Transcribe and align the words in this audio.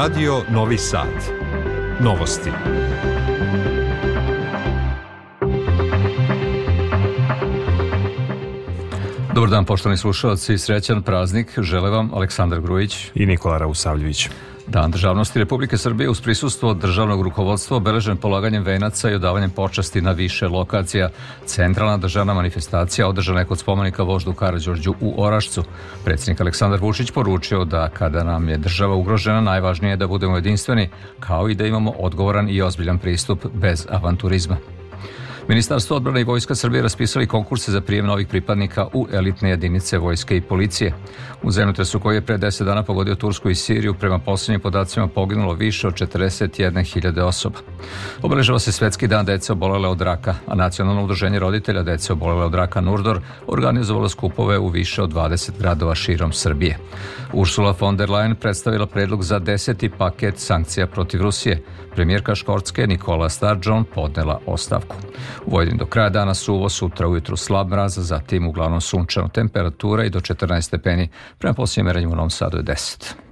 Radio 0.00 0.40
Novi 0.50 0.78
Sad. 0.78 1.08
Novosti. 2.00 2.50
Dobar 9.34 9.50
dan, 9.50 9.64
poštovani 9.64 9.96
slušalci, 9.96 10.58
srećan 10.58 11.02
praznik. 11.02 11.58
Žele 11.58 11.90
vam 11.90 12.10
Aleksandar 12.14 12.60
Grujić 12.60 13.10
i 13.14 13.26
Nikola 13.26 13.58
Rausavljević. 13.58 14.28
Dan 14.70 14.90
državnosti 14.90 15.38
Republike 15.38 15.78
Srbije 15.78 16.10
uz 16.10 16.20
prisustvo 16.20 16.74
državnog 16.74 17.22
rukovodstva 17.22 17.76
obeležen 17.76 18.16
polaganjem 18.16 18.62
venaca 18.62 19.10
i 19.10 19.14
odavanjem 19.14 19.50
počasti 19.50 20.00
na 20.00 20.12
više 20.12 20.48
lokacija. 20.48 21.08
Centralna 21.46 21.96
državna 21.96 22.34
manifestacija 22.34 23.08
održana 23.08 23.40
je 23.40 23.46
kod 23.46 23.58
spomenika 23.58 24.02
voždu 24.02 24.32
Karadžorđu 24.32 24.94
u 25.00 25.22
Orašcu. 25.22 25.64
Predsjednik 26.04 26.40
Aleksandar 26.40 26.80
Vučić 26.80 27.10
poručio 27.10 27.64
da 27.64 27.88
kada 27.88 28.24
nam 28.24 28.48
je 28.48 28.56
država 28.56 28.94
ugrožena 28.94 29.40
najvažnije 29.40 29.92
je 29.92 29.96
da 29.96 30.06
budemo 30.06 30.36
jedinstveni 30.36 30.88
kao 31.20 31.48
i 31.48 31.54
da 31.54 31.66
imamo 31.66 31.90
odgovoran 31.90 32.48
i 32.50 32.62
ozbiljan 32.62 32.98
pristup 32.98 33.46
bez 33.54 33.86
avanturizma. 33.90 34.56
Ministarstvo 35.48 35.96
odbrane 35.96 36.20
i 36.20 36.24
Vojska 36.24 36.54
Srbije 36.54 36.82
raspisali 36.82 37.26
konkurse 37.26 37.72
za 37.72 37.80
prijem 37.80 38.06
novih 38.06 38.28
pripadnika 38.28 38.86
u 38.92 39.06
elitne 39.12 39.50
jedinice 39.50 39.98
vojske 39.98 40.36
i 40.36 40.40
policije. 40.40 40.94
U 41.42 41.50
zemljotresu 41.50 42.00
koji 42.00 42.16
je 42.16 42.20
pre 42.26 42.38
10 42.38 42.64
dana 42.64 42.82
pogodio 42.82 43.14
Tursku 43.14 43.50
i 43.50 43.54
Siriju, 43.54 43.94
prema 43.94 44.18
poslednjim 44.18 44.60
podacima 44.60 45.06
poginulo 45.06 45.54
više 45.54 45.88
od 45.88 45.94
41.000 45.94 47.20
osoba. 47.20 47.58
Obeležava 48.22 48.58
se 48.58 48.72
Svetski 48.72 49.06
dan 49.06 49.26
dece 49.26 49.52
obolele 49.52 49.88
od 49.88 50.00
raka, 50.00 50.34
a 50.46 50.54
Nacionalno 50.54 51.04
udruženje 51.04 51.38
roditelja 51.38 51.82
dece 51.82 52.12
obolele 52.12 52.44
od 52.44 52.54
raka 52.54 52.80
Nurdor 52.80 53.20
organizovalo 53.46 54.08
skupove 54.08 54.58
u 54.58 54.68
više 54.68 55.02
od 55.02 55.12
20 55.12 55.50
gradova 55.58 55.94
širom 55.94 56.32
Srbije. 56.32 56.78
Ursula 57.32 57.74
von 57.80 57.96
der 57.96 58.10
Leyen 58.10 58.34
predstavila 58.34 58.86
predlog 58.86 59.22
za 59.22 59.38
deseti 59.38 59.88
paket 59.88 60.38
sankcija 60.38 60.86
protiv 60.86 61.22
Rusije. 61.22 61.62
Premijerka 61.94 62.34
Škortske 62.34 62.86
Nikola 62.86 63.28
Sturgeon 63.28 63.84
podnela 63.84 64.40
ostavku. 64.46 64.96
U 65.46 65.64
do 65.64 65.86
kraja 65.86 66.08
dana 66.08 66.34
suvo, 66.34 66.68
sutra 66.68 67.08
ujutru 67.08 67.36
slab 67.36 67.68
mraz, 67.68 67.98
zatim 67.98 68.48
uglavnom 68.48 68.80
sunčano 68.80 69.28
temperatura 69.28 70.04
i 70.04 70.10
do 70.10 70.20
14 70.20 70.60
stepeni. 70.60 71.08
Prema 71.38 71.54
posljednjem 71.54 71.86
merenju 71.86 72.08
u 72.08 72.14
Novom 72.14 72.30
Sadu 72.30 72.56
je 72.56 72.62
10. 72.62 73.29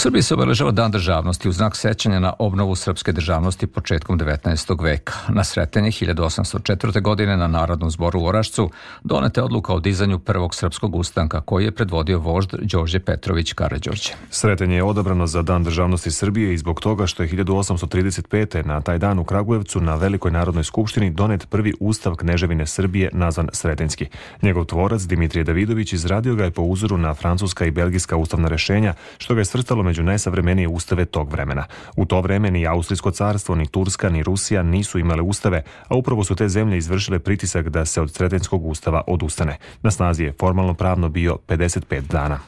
Srbiji 0.00 0.22
se 0.22 0.34
obeležava 0.34 0.70
Dan 0.70 0.90
državnosti 0.90 1.48
u 1.48 1.52
znak 1.52 1.76
sećanja 1.76 2.20
na 2.20 2.32
obnovu 2.38 2.74
srpske 2.74 3.12
državnosti 3.12 3.66
početkom 3.66 4.18
19. 4.18 4.84
veka. 4.84 5.12
Na 5.28 5.44
sretenje 5.44 5.90
1804. 5.90 7.02
godine 7.02 7.36
na 7.36 7.46
Narodnom 7.46 7.90
zboru 7.90 8.20
u 8.20 8.24
Orašcu 8.24 8.70
donete 9.04 9.42
odluka 9.42 9.74
o 9.74 9.80
dizanju 9.80 10.18
prvog 10.18 10.54
srpskog 10.54 10.94
ustanka 10.94 11.40
koji 11.40 11.64
je 11.64 11.70
predvodio 11.70 12.18
vožd 12.18 12.54
Đorđe 12.62 13.00
Petrović 13.00 13.52
Karađorđe. 13.52 14.12
Sretenje 14.30 14.76
je 14.76 14.84
odabrano 14.84 15.26
za 15.26 15.42
Dan 15.42 15.64
državnosti 15.64 16.10
Srbije 16.10 16.54
i 16.54 16.58
zbog 16.58 16.80
toga 16.80 17.06
što 17.06 17.22
je 17.22 17.28
1835. 17.28 18.66
na 18.66 18.80
taj 18.80 18.98
dan 18.98 19.18
u 19.18 19.24
Kragujevcu 19.24 19.80
na 19.80 19.94
Velikoj 19.94 20.30
narodnoj 20.30 20.64
skupštini 20.64 21.10
donet 21.10 21.50
prvi 21.50 21.74
ustav 21.80 22.14
Kneževine 22.14 22.66
Srbije 22.66 23.10
nazvan 23.12 23.48
Sretenjski. 23.52 24.06
Njegov 24.42 24.64
tvorac 24.64 25.02
Dimitrije 25.02 25.44
Davidović 25.44 25.92
izradio 25.92 26.34
ga 26.34 26.44
je 26.44 26.50
po 26.50 26.62
uzoru 26.62 26.96
na 26.96 27.14
francuska 27.14 27.66
i 27.66 27.70
belgijska 27.70 28.16
ustavna 28.16 28.48
rešenja, 28.48 28.94
što 29.18 29.34
ga 29.34 29.40
je 29.40 29.44
svrstalo 29.44 29.89
među 29.90 30.02
najsavremenije 30.02 30.68
ustave 30.68 31.04
tog 31.04 31.32
vremena. 31.32 31.64
U 31.96 32.04
to 32.04 32.20
vreme 32.20 32.50
ni 32.50 32.66
Austrijsko 32.66 33.10
carstvo, 33.10 33.54
ni 33.54 33.66
Turska, 33.66 34.08
ni 34.08 34.22
Rusija 34.22 34.62
nisu 34.62 34.98
imale 34.98 35.22
ustave, 35.22 35.62
a 35.88 35.96
upravo 35.96 36.24
su 36.24 36.34
te 36.34 36.48
zemlje 36.48 36.78
izvršile 36.78 37.18
pritisak 37.18 37.68
da 37.68 37.84
se 37.84 38.00
od 38.00 38.14
Sretenskog 38.14 38.66
ustava 38.66 39.02
odustane. 39.06 39.56
Na 39.82 39.90
snazi 39.90 40.24
je 40.24 40.34
formalno 40.40 40.74
pravno 40.74 41.08
bio 41.08 41.38
55 41.48 42.00
dana. 42.00 42.38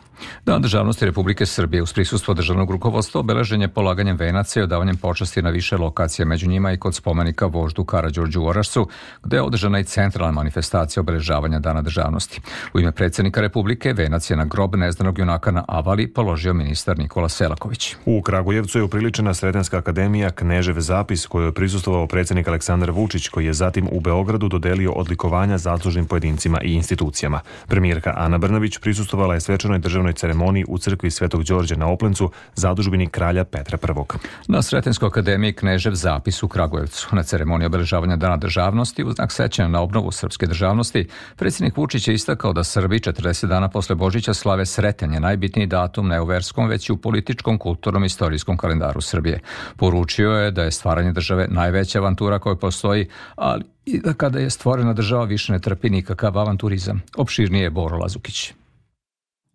Dan 0.46 0.62
državnosti 0.62 1.06
Republike 1.06 1.46
Srbije 1.46 1.82
uz 1.82 1.92
prisustvo 1.92 2.34
državnog 2.34 2.70
rukovodstva 2.70 3.20
obeležen 3.20 3.62
je 3.62 3.68
polaganjem 3.68 4.16
venaca 4.16 4.60
i 4.60 4.62
odavanjem 4.62 4.96
počasti 4.96 5.42
na 5.42 5.50
više 5.50 5.76
lokacije, 5.76 6.26
među 6.26 6.48
njima 6.48 6.72
i 6.72 6.76
kod 6.76 6.94
spomenika 6.94 7.46
voždu 7.46 7.84
Karadžorđu 7.84 8.40
u 8.42 8.46
Orašcu, 8.46 8.88
gde 9.22 9.36
je 9.36 9.42
održana 9.42 9.78
i 9.78 9.84
centralna 9.84 10.32
manifestacija 10.32 11.00
obeležavanja 11.00 11.58
Dana 11.58 11.82
državnosti. 11.82 12.40
U 12.74 12.80
ime 12.80 12.92
predsednika 12.92 13.40
Republike 13.40 13.92
venac 13.92 14.30
je 14.30 14.36
na 14.36 14.44
grob 14.44 14.76
nezdanog 14.76 15.18
junaka 15.18 15.50
na 15.50 15.64
Avali 15.68 16.06
položio 16.06 16.54
ministar 16.54 16.98
Nikola 16.98 17.28
Selaković. 17.28 17.96
U 18.04 18.22
Kragujevcu 18.22 18.78
je 18.78 18.82
upriličena 18.82 19.34
Sredenska 19.34 19.78
akademija 19.78 20.30
Knežev 20.30 20.80
zapis 20.80 21.26
koju 21.26 21.46
je 21.46 21.52
prisustovao 21.52 22.06
predsednik 22.06 22.48
Aleksandar 22.48 22.90
Vučić 22.90 23.28
koji 23.28 23.46
je 23.46 23.52
zatim 23.52 23.88
u 23.92 24.00
Beogradu 24.00 24.48
dodelio 24.48 24.92
odlikovanja 24.92 25.58
zaslužnim 25.58 26.06
pojedincima 26.06 26.60
i 26.62 26.74
institucijama. 26.74 27.40
Premijerka 27.66 28.14
Ana 28.16 28.38
Brnović 28.38 28.78
prisustovala 28.78 29.34
je 29.34 29.40
svečanoj 29.40 29.78
državnoj 29.78 30.01
državnoj 30.02 30.12
ceremoniji 30.12 30.64
u 30.68 30.78
crkvi 30.78 31.10
Svetog 31.10 31.44
Đorđe 31.44 31.76
na 31.76 31.86
Oplencu, 31.86 32.30
zadužbini 32.54 33.06
kralja 33.06 33.44
Petra 33.44 33.78
I. 33.78 34.18
Na 34.48 34.62
Sretenskoj 34.62 35.06
akademiji 35.06 35.52
Knežev 35.52 35.94
zapis 35.94 36.42
u 36.42 36.48
Kragujevcu. 36.48 37.16
Na 37.16 37.22
ceremoniji 37.22 37.66
obeležavanja 37.66 38.16
Dana 38.16 38.36
državnosti 38.36 39.04
u 39.04 39.12
znak 39.12 39.32
sećanja 39.32 39.68
na 39.68 39.80
obnovu 39.80 40.10
srpske 40.10 40.46
državnosti, 40.46 41.06
predsjednik 41.36 41.76
Vučić 41.76 42.08
je 42.08 42.14
istakao 42.14 42.52
da 42.52 42.64
Srbi 42.64 42.98
40 42.98 43.46
dana 43.46 43.68
posle 43.68 43.94
Božića 43.94 44.34
slave 44.34 44.66
Sretenje, 44.66 45.20
najbitniji 45.20 45.66
datum 45.66 46.08
ne 46.08 46.20
u 46.20 46.24
verskom, 46.24 46.68
već 46.68 46.88
i 46.88 46.92
u 46.92 46.96
političkom, 46.96 47.58
kulturnom 47.58 48.02
i 48.02 48.06
istorijskom 48.06 48.56
kalendaru 48.56 49.00
Srbije. 49.00 49.40
Poručio 49.76 50.30
je 50.30 50.50
da 50.50 50.62
je 50.62 50.70
stvaranje 50.70 51.12
države 51.12 51.46
najveća 51.50 51.98
avantura 51.98 52.38
koja 52.38 52.56
postoji, 52.56 53.08
ali 53.36 53.64
i 53.84 54.00
da 54.00 54.14
kada 54.14 54.38
je 54.38 54.50
stvorena 54.50 54.92
država 54.92 55.24
više 55.24 55.52
ne 55.52 55.58
trpi 55.58 55.90
nikakav 55.90 56.38
avanturizam. 56.38 57.02
Opširnije 57.16 57.62
je 57.62 57.70
Boro 57.70 57.98
Lazukić. 57.98 58.52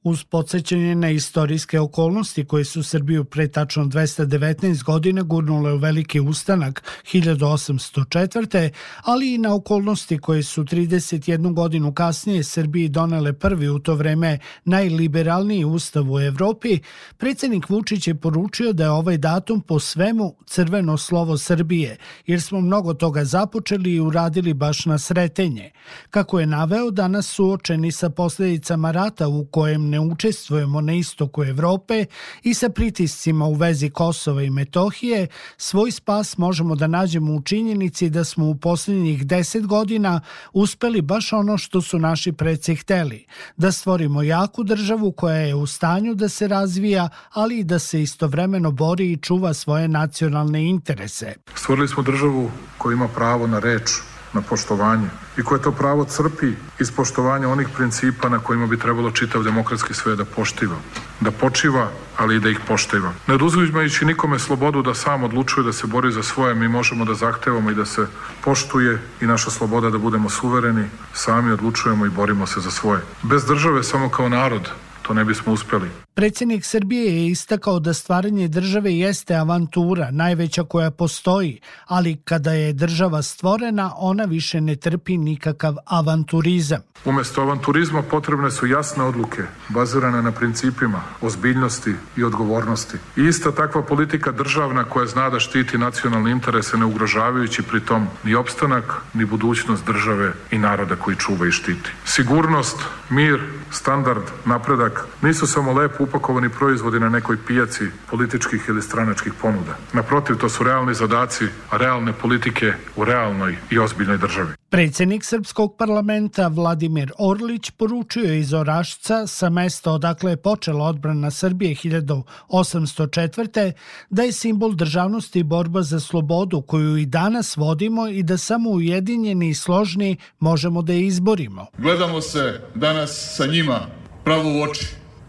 Uz 0.08 0.24
podsjećanje 0.24 0.96
na 0.96 1.10
istorijske 1.10 1.80
okolnosti 1.80 2.46
koje 2.46 2.66
su 2.66 2.84
Srbiju 2.84 3.24
pre 3.26 3.48
tačno 3.48 3.86
219 3.86 4.84
godina 4.84 5.22
gurnule 5.22 5.74
u 5.74 5.78
veliki 5.78 6.20
ustanak 6.20 6.84
1804. 7.04 8.70
ali 9.04 9.34
i 9.34 9.38
na 9.38 9.56
okolnosti 9.56 10.18
koje 10.18 10.44
su 10.44 10.64
31 10.64 11.54
godinu 11.54 11.94
kasnije 11.94 12.44
Srbiji 12.44 12.90
donele 12.90 13.34
prvi 13.34 13.70
u 13.70 13.80
to 13.80 13.96
vreme 13.96 14.40
najliberalniji 14.66 15.66
ustav 15.66 16.12
u 16.12 16.20
Evropi, 16.20 16.80
predsednik 17.18 17.70
Vučić 17.70 18.08
je 18.08 18.16
poručio 18.16 18.74
da 18.74 18.84
je 18.84 18.90
ovaj 18.90 19.18
datum 19.18 19.62
po 19.62 19.80
svemu 19.80 20.36
crveno 20.46 20.98
slovo 20.98 21.38
Srbije, 21.38 21.98
jer 22.26 22.42
smo 22.42 22.62
mnogo 22.62 22.94
toga 22.94 23.26
započeli 23.26 23.94
i 23.94 24.00
uradili 24.00 24.54
baš 24.54 24.86
na 24.86 24.98
sretenje. 24.98 25.72
Kako 26.10 26.40
je 26.40 26.48
naveo, 26.48 26.92
danas 26.92 27.28
suočeni 27.28 27.92
sa 27.92 28.10
posledicama 28.10 28.92
rata 28.92 29.28
u 29.28 29.46
kojem 29.46 29.90
ne 29.90 29.97
ne 29.98 30.02
učestvujemo 30.02 30.82
na 30.82 30.94
istoku 30.94 31.44
Evrope 31.44 32.06
i 32.44 32.54
sa 32.54 32.70
pritiscima 32.70 33.46
u 33.46 33.54
vezi 33.54 33.90
Kosova 33.90 34.44
i 34.44 34.50
Metohije, 34.50 35.28
svoj 35.58 35.92
spas 35.92 36.38
možemo 36.38 36.76
da 36.76 36.88
nađemo 36.88 37.34
u 37.34 37.42
činjenici 37.42 38.10
da 38.10 38.24
smo 38.24 38.46
u 38.46 38.56
poslednjih 38.56 39.26
deset 39.28 39.66
godina 39.66 40.22
uspeli 40.54 41.02
baš 41.02 41.34
ono 41.34 41.58
što 41.58 41.82
su 41.82 42.00
naši 42.00 42.32
predse 42.32 42.76
hteli, 42.76 43.26
da 43.58 43.72
stvorimo 43.72 44.24
jaku 44.24 44.64
državu 44.64 45.12
koja 45.12 45.38
je 45.38 45.56
u 45.56 45.66
stanju 45.68 46.16
da 46.16 46.30
se 46.30 46.48
razvija, 46.48 47.10
ali 47.34 47.60
i 47.60 47.64
da 47.64 47.80
se 47.80 48.02
istovremeno 48.02 48.72
bori 48.72 49.12
i 49.12 49.18
čuva 49.18 49.54
svoje 49.54 49.88
nacionalne 49.88 50.64
interese. 50.70 51.36
Stvorili 51.56 51.88
smo 51.88 52.04
državu 52.04 52.52
koja 52.78 52.94
ima 52.94 53.08
pravo 53.08 53.48
na 53.48 53.60
reč, 53.60 53.90
na 54.34 54.42
poštovanje 54.42 55.10
i 55.38 55.44
koje 55.44 55.62
to 55.62 55.72
pravo 55.72 56.06
crpi 56.06 56.54
iz 56.80 56.92
poštovanja 56.92 57.50
onih 57.50 57.68
principa 57.76 58.30
na 58.30 58.40
kojima 58.40 58.68
bi 58.68 58.80
trebalo 58.80 59.12
čitav 59.12 59.44
demokratski 59.44 59.94
svet 59.94 60.18
da 60.18 60.26
poštiva. 60.26 60.76
Da 61.20 61.32
počiva, 61.32 61.92
ali 62.18 62.36
i 62.36 62.40
da 62.40 62.50
ih 62.50 62.60
poštiva. 62.68 63.14
Ne 63.28 63.34
oduzimajući 63.34 64.06
nikome 64.06 64.40
slobodu 64.40 64.82
da 64.82 64.94
sam 64.94 65.24
odlučuje 65.24 65.64
da 65.64 65.74
se 65.74 65.88
bori 65.88 66.12
za 66.12 66.24
svoje, 66.24 66.56
mi 66.56 66.68
možemo 66.68 67.06
da 67.06 67.14
zahtevamo 67.14 67.72
i 67.72 67.76
da 67.76 67.86
se 67.86 68.08
poštuje 68.44 69.02
i 69.22 69.26
naša 69.26 69.52
sloboda 69.52 69.90
da 69.90 69.98
budemo 69.98 70.30
suvereni, 70.30 70.90
sami 71.14 71.52
odlučujemo 71.52 72.06
i 72.06 72.10
borimo 72.10 72.48
se 72.48 72.60
za 72.60 72.72
svoje. 72.72 73.02
Bez 73.24 73.46
države 73.46 73.84
samo 73.84 74.10
kao 74.10 74.30
narod 74.30 74.70
to 75.02 75.14
ne 75.14 75.26
bismo 75.26 75.54
uspeli. 75.54 76.07
Predsjednik 76.18 76.66
Srbije 76.66 77.16
je 77.16 77.28
istakao 77.28 77.80
da 77.80 77.94
stvaranje 77.94 78.48
države 78.48 78.96
jeste 78.98 79.36
avantura, 79.36 80.12
najveća 80.12 80.64
koja 80.64 80.92
postoji, 80.92 81.60
ali 81.86 82.18
kada 82.24 82.52
je 82.52 82.74
država 82.74 83.22
stvorena, 83.22 83.92
ona 83.98 84.24
više 84.24 84.62
ne 84.62 84.76
trpi 84.76 85.18
nikakav 85.18 85.76
avanturizam. 85.86 86.82
Umesto 87.06 87.42
avanturizma 87.42 88.02
potrebne 88.02 88.52
su 88.52 88.68
jasne 88.68 89.04
odluke, 89.04 89.44
bazirane 89.70 90.22
na 90.22 90.32
principima 90.32 91.02
ozbiljnosti 91.22 91.94
i 92.18 92.24
odgovornosti. 92.24 92.98
I 93.18 93.22
ista 93.22 93.52
takva 93.52 93.82
politika 93.82 94.32
državna 94.32 94.84
koja 94.84 95.08
zna 95.08 95.30
da 95.30 95.40
štiti 95.40 95.78
nacionalne 95.78 96.32
interese 96.32 96.78
ne 96.78 96.86
ugrožavajući 96.86 97.62
pritom 97.62 98.08
ni 98.24 98.36
opstanak, 98.36 99.02
ni 99.14 99.26
budućnost 99.26 99.86
države 99.86 100.34
i 100.52 100.58
naroda 100.58 100.96
koji 100.96 101.18
čuva 101.18 101.48
i 101.48 101.52
štiti. 101.52 101.90
Sigurnost, 102.06 102.78
mir, 103.10 103.42
standard, 103.72 104.24
napredak 104.46 105.06
nisu 105.22 105.48
samo 105.48 105.74
lep 105.74 106.02
upakovani 106.08 106.50
proizvodi 106.50 107.00
na 107.00 107.10
nekoj 107.10 107.38
pijaci 107.48 107.84
političkih 108.10 108.66
ili 108.68 108.82
stranačkih 108.82 109.34
ponuda. 109.42 109.78
Naprotiv, 109.94 110.38
to 110.38 110.50
su 110.50 110.64
realni 110.64 110.94
zadaci, 110.94 111.46
a 111.70 111.78
realne 111.78 112.14
politike 112.14 112.74
u 112.96 113.06
realnoj 113.06 113.58
i 113.72 113.80
ozbiljnoj 113.80 114.18
državi. 114.18 114.50
Predsednik 114.70 115.24
Srpskog 115.26 115.76
parlamenta 115.78 116.48
Vladimir 116.48 117.12
Orlić 117.18 117.72
poručio 117.72 118.34
iz 118.34 118.54
Orašca 118.54 119.28
sa 119.28 119.50
mesta 119.50 119.92
odakle 119.92 120.32
je 120.32 120.38
počela 120.38 120.86
odbrana 120.86 121.32
Srbije 121.32 121.76
1804. 121.76 123.72
da 124.10 124.24
je 124.24 124.32
simbol 124.32 124.74
državnosti 124.76 125.40
i 125.40 125.44
borba 125.44 125.82
za 125.82 126.00
slobodu 126.00 126.62
koju 126.62 126.98
i 126.98 127.06
danas 127.06 127.58
vodimo 127.58 128.08
i 128.08 128.24
da 128.24 128.38
samo 128.38 128.70
ujedinjeni 128.70 129.50
i 129.50 129.54
složni 129.54 130.18
možemo 130.40 130.82
da 130.82 130.94
je 130.94 131.08
izborimo. 131.08 131.66
Gledamo 131.78 132.22
se 132.22 132.62
danas 132.76 133.34
sa 133.38 133.46
njima 133.46 133.80
pravo 134.24 134.60
u 134.60 134.62
oči, 134.62 134.88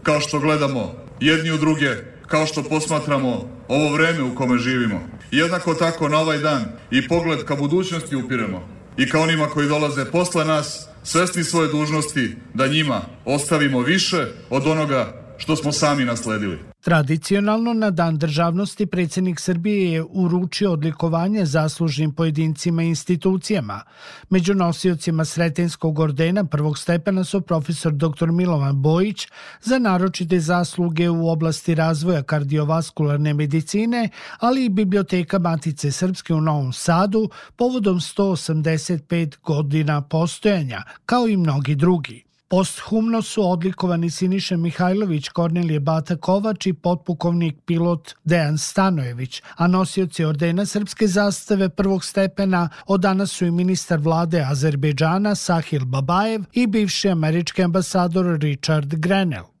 kao 0.09 0.21
što 0.21 0.39
gledamo 0.39 0.95
jedni 1.19 1.51
u 1.51 1.57
druge, 1.57 1.95
kao 2.27 2.45
što 2.45 2.63
posmatramo 2.63 3.49
ovo 3.67 3.93
vreme 3.93 4.23
u 4.23 4.35
kome 4.35 4.57
živimo. 4.57 4.99
Jednako 5.31 5.73
tako 5.73 6.09
na 6.09 6.17
ovaj 6.17 6.37
dan 6.37 6.65
i 6.91 7.07
pogled 7.07 7.43
ka 7.45 7.55
budućnosti 7.55 8.15
upiremo 8.15 8.67
i 8.97 9.09
ka 9.09 9.19
onima 9.19 9.47
koji 9.47 9.67
dolaze 9.67 10.05
posle 10.05 10.45
nas, 10.45 10.87
svesni 11.03 11.43
svoje 11.43 11.67
dužnosti 11.67 12.35
da 12.53 12.67
njima 12.67 13.01
ostavimo 13.25 13.79
više 13.79 14.25
od 14.49 14.67
onoga 14.67 15.33
što 15.37 15.55
smo 15.55 15.71
sami 15.71 16.05
nasledili. 16.05 16.68
Tradicionalno 16.81 17.73
na 17.73 17.89
Dan 17.91 18.17
državnosti 18.17 18.85
predsjednik 18.85 19.39
Srbije 19.39 19.91
je 19.91 20.03
uručio 20.09 20.71
odlikovanje 20.71 21.45
zaslužnim 21.45 22.11
pojedincima 22.11 22.83
i 22.83 22.87
institucijama. 22.87 23.81
Među 24.29 24.53
nosiocima 24.53 25.25
Sretenskog 25.25 25.99
ordena 25.99 26.45
prvog 26.45 26.77
stepena 26.77 27.23
su 27.23 27.41
profesor 27.41 27.93
dr. 27.93 28.31
Milovan 28.31 28.81
Bojić 28.81 29.27
za 29.61 29.79
naročite 29.79 30.39
zasluge 30.39 31.09
u 31.09 31.29
oblasti 31.29 31.75
razvoja 31.75 32.23
kardiovaskularne 32.23 33.33
medicine, 33.33 34.09
ali 34.39 34.65
i 34.65 34.69
Biblioteka 34.69 35.39
Matice 35.39 35.91
Srpske 35.91 36.33
u 36.33 36.41
Novom 36.41 36.73
Sadu 36.73 37.29
povodom 37.55 37.99
185 37.99 39.35
godina 39.43 40.01
postojanja, 40.01 40.83
kao 41.05 41.27
i 41.27 41.37
mnogi 41.37 41.75
drugi. 41.75 42.28
Posthumno 42.51 43.21
su 43.21 43.51
odlikovani 43.51 44.09
Siniša 44.09 44.57
Mihajlović, 44.57 45.29
Kornelije 45.29 45.79
Bata 45.79 46.15
Kovač 46.15 46.67
i 46.67 46.73
potpukovnik 46.73 47.55
pilot 47.65 48.13
Dejan 48.23 48.57
Stanojević, 48.57 49.41
a 49.55 49.67
nosioci 49.67 50.25
ordena 50.25 50.65
srpske 50.65 51.07
zastave 51.07 51.69
prvog 51.69 52.05
stepena 52.05 52.69
od 52.87 53.01
danas 53.01 53.31
su 53.31 53.45
i 53.45 53.51
ministar 53.51 53.99
vlade 53.99 54.45
Azerbejdžana 54.49 55.35
Sahil 55.35 55.85
Babajev 55.85 56.41
i 56.53 56.67
bivši 56.67 57.09
američki 57.09 57.63
ambasador 57.63 58.39
Richard 58.39 58.95
Grenell. 58.95 59.58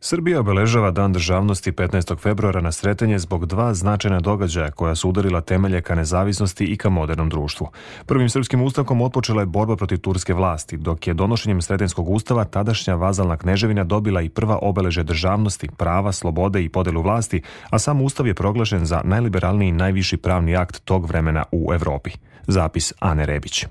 Srbija 0.00 0.40
obeležava 0.40 0.90
Dan 0.90 1.12
državnosti 1.12 1.72
15. 1.72 2.18
februara 2.18 2.60
na 2.60 2.72
sretanje 2.72 3.18
zbog 3.18 3.46
dva 3.46 3.74
značajna 3.74 4.20
događaja 4.20 4.70
koja 4.70 4.94
su 4.94 5.08
udarila 5.08 5.40
temelje 5.40 5.82
ka 5.82 5.94
nezavisnosti 5.94 6.64
i 6.64 6.76
ka 6.76 6.88
modernom 6.88 7.28
društvu. 7.28 7.68
Prvim 8.06 8.28
srpskim 8.28 8.62
ustavkom 8.62 9.02
otpočela 9.02 9.42
je 9.42 9.46
borba 9.46 9.76
protiv 9.76 9.98
turske 9.98 10.34
vlasti, 10.34 10.76
dok 10.76 11.06
je 11.06 11.14
donošenjem 11.14 11.62
Sretenskog 11.62 12.08
ustava 12.08 12.44
tadašnja 12.44 12.94
vazalna 12.94 13.36
kneževina 13.36 13.84
dobila 13.84 14.22
i 14.22 14.28
prva 14.28 14.58
obeleže 14.62 15.02
državnosti, 15.02 15.68
prava, 15.76 16.12
slobode 16.12 16.64
i 16.64 16.68
podelu 16.68 17.02
vlasti, 17.02 17.42
a 17.70 17.78
sam 17.78 18.02
ustav 18.02 18.26
je 18.26 18.34
proglašen 18.34 18.86
za 18.86 19.00
najliberalniji 19.04 19.68
i 19.68 19.72
najviši 19.72 20.16
pravni 20.16 20.56
akt 20.56 20.84
tog 20.84 21.06
vremena 21.06 21.44
u 21.52 21.72
Evropi. 21.72 22.10
Zapis 22.46 22.92
Ane 23.00 23.26
Rebić. 23.26 23.66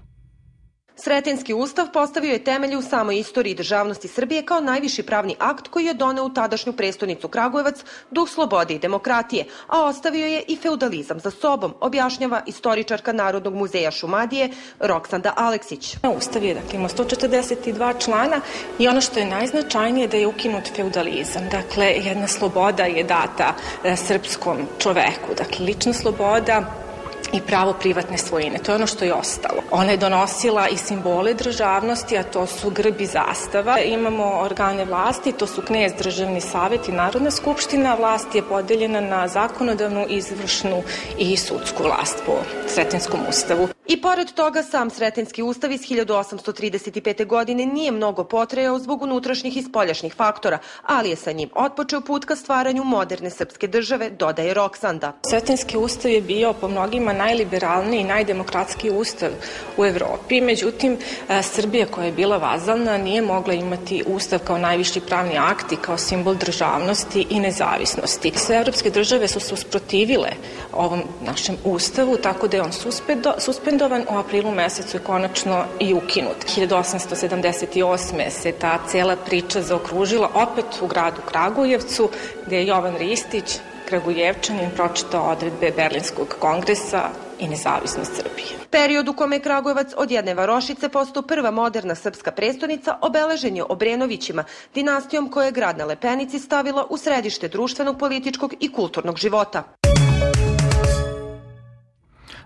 Sretenski 0.99 1.53
ustav 1.53 1.87
postavio 1.93 2.33
je 2.33 2.43
temelj 2.43 2.75
u 2.75 2.81
samoj 2.81 3.19
istoriji 3.19 3.55
državnosti 3.55 4.07
Srbije 4.07 4.45
kao 4.45 4.61
najviši 4.61 5.03
pravni 5.03 5.35
akt 5.39 5.67
koji 5.67 5.85
je 5.85 5.93
doneo 5.93 6.25
u 6.25 6.29
tadašnju 6.29 6.73
prestonicu 6.73 7.27
Kragujevac 7.27 7.75
duh 8.11 8.29
slobode 8.29 8.73
i 8.73 8.79
demokratije, 8.79 9.45
a 9.67 9.85
ostavio 9.85 10.27
je 10.27 10.43
i 10.47 10.55
feudalizam 10.55 11.19
za 11.19 11.31
sobom, 11.31 11.73
objašnjava 11.79 12.41
istoričarka 12.45 13.13
Narodnog 13.13 13.53
muzeja 13.53 13.91
Šumadije 13.91 14.49
Roksanda 14.79 15.33
Aleksić. 15.35 15.95
Ustav 16.17 16.43
je 16.43 16.53
dakle, 16.53 16.79
ima 16.79 16.89
142 16.89 18.05
člana 18.05 18.41
i 18.79 18.87
ono 18.87 19.01
što 19.01 19.19
je 19.19 19.25
najznačajnije 19.25 20.07
da 20.07 20.17
je 20.17 20.27
ukinut 20.27 20.63
feudalizam. 20.75 21.49
Dakle, 21.51 21.85
jedna 21.85 22.27
sloboda 22.27 22.83
je 22.83 23.03
data 23.03 23.53
e, 23.83 23.95
srpskom 23.95 24.57
čoveku. 24.79 25.33
Dakle, 25.37 25.65
lična 25.65 25.93
sloboda, 25.93 26.86
i 27.33 27.41
pravo 27.41 27.73
privatne 27.73 28.17
svojine. 28.17 28.57
To 28.57 28.71
je 28.71 28.75
ono 28.75 28.87
što 28.87 29.05
je 29.05 29.13
ostalo. 29.13 29.61
Ona 29.71 29.91
je 29.91 29.97
donosila 29.97 30.67
i 30.67 30.77
simbole 30.77 31.33
državnosti, 31.33 32.17
a 32.17 32.23
to 32.23 32.45
su 32.45 32.69
grb 32.69 33.01
i 33.01 33.05
zastava. 33.05 33.79
Imamo 33.79 34.39
organe 34.41 34.85
vlasti, 34.85 35.31
to 35.31 35.47
su 35.47 35.61
knjez, 35.61 35.91
državni 35.97 36.41
savet 36.41 36.87
i 36.87 36.91
Narodna 36.91 37.31
skupština. 37.31 37.95
Vlast 37.95 38.35
je 38.35 38.41
podeljena 38.41 39.01
na 39.01 39.27
zakonodavnu, 39.27 40.05
izvršnu 40.09 40.83
i 41.17 41.37
sudsku 41.37 41.83
vlast 41.83 42.23
po 42.25 42.33
Sretinskom 42.67 43.19
ustavu. 43.29 43.67
I 43.87 44.01
pored 44.01 44.31
toga, 44.33 44.63
sam 44.63 44.89
Sretenski 44.89 45.43
ustav 45.43 45.71
iz 45.71 45.81
1835. 45.81 47.25
godine 47.25 47.65
nije 47.65 47.91
mnogo 47.91 48.23
potrejao 48.23 48.79
zbog 48.79 49.01
unutrašnjih 49.01 49.57
i 49.57 49.63
spoljašnjih 49.63 50.13
faktora, 50.13 50.59
ali 50.83 51.09
je 51.09 51.15
sa 51.15 51.31
njim 51.31 51.49
otpočeo 51.55 52.01
put 52.01 52.25
ka 52.25 52.35
stvaranju 52.35 52.83
moderne 52.83 53.29
srpske 53.29 53.67
države, 53.67 54.09
dodaje 54.09 54.53
Roksanda. 54.53 55.13
Sretenski 55.29 55.77
ustav 55.77 56.11
je 56.11 56.21
bio 56.21 56.53
po 56.53 56.67
mnogima 56.67 57.13
najliberalniji 57.13 58.01
i 58.01 58.03
najdemokratski 58.03 58.89
ustav 58.89 59.29
u 59.77 59.85
Evropi, 59.85 60.41
međutim, 60.41 60.97
e, 61.29 61.41
Srbija 61.43 61.85
koja 61.85 62.05
je 62.05 62.11
bila 62.11 62.37
vazalna 62.37 62.97
nije 62.97 63.21
mogla 63.21 63.53
imati 63.53 64.03
ustav 64.07 64.39
kao 64.39 64.57
najviši 64.57 65.01
pravni 65.01 65.37
akt 65.37 65.71
i 65.71 65.75
kao 65.75 65.97
simbol 65.97 66.35
državnosti 66.35 67.25
i 67.29 67.39
nezavisnosti. 67.39 68.31
Sve 68.35 68.57
evropske 68.57 68.89
države 68.89 69.27
su 69.27 69.39
se 69.39 69.53
usprotivile 69.53 70.29
ovom 70.73 71.01
našem 71.25 71.57
ustavu, 71.63 72.17
tako 72.17 72.47
da 72.47 72.56
je 72.57 72.63
on 72.63 72.71
suspendovan 72.71 73.39
suspendovan, 73.39 74.05
u 74.09 74.17
aprilu 74.17 74.51
mesecu 74.51 74.97
je 74.97 75.03
konačno 75.03 75.65
i 75.79 75.93
ukinut. 75.93 76.45
1878. 76.57 78.29
se 78.29 78.51
ta 78.51 78.79
cela 78.87 79.15
priča 79.15 79.61
zaokružila 79.61 80.29
opet 80.33 80.65
u 80.81 80.87
gradu 80.87 81.21
Kragujevcu, 81.31 82.09
gde 82.45 82.57
je 82.57 82.67
Jovan 82.67 82.97
Ristić, 82.97 83.59
Kragujevčanin, 83.89 84.69
pročitao 84.75 85.31
odredbe 85.31 85.71
Berlinskog 85.71 86.35
kongresa 86.39 87.09
i 87.39 87.47
nezavisnost 87.47 88.15
Srbije. 88.15 88.47
Period 88.71 89.07
u 89.07 89.13
kome 89.13 89.35
je 89.35 89.39
Kragujevac 89.39 89.91
od 89.97 90.11
jedne 90.11 90.33
varošice 90.33 90.89
postao 90.89 91.23
prva 91.23 91.51
moderna 91.51 91.95
srpska 91.95 92.31
prestonica 92.31 92.97
obeležen 93.01 93.55
je 93.55 93.63
Obrenovićima, 93.63 94.43
dinastijom 94.75 95.31
koja 95.31 95.45
je 95.45 95.51
grad 95.51 95.77
na 95.77 95.85
Lepenici 95.85 96.39
stavila 96.39 96.85
u 96.89 96.97
središte 96.97 97.47
društvenog, 97.47 97.99
političkog 97.99 98.53
i 98.59 98.71
kulturnog 98.71 99.17
života. 99.17 99.63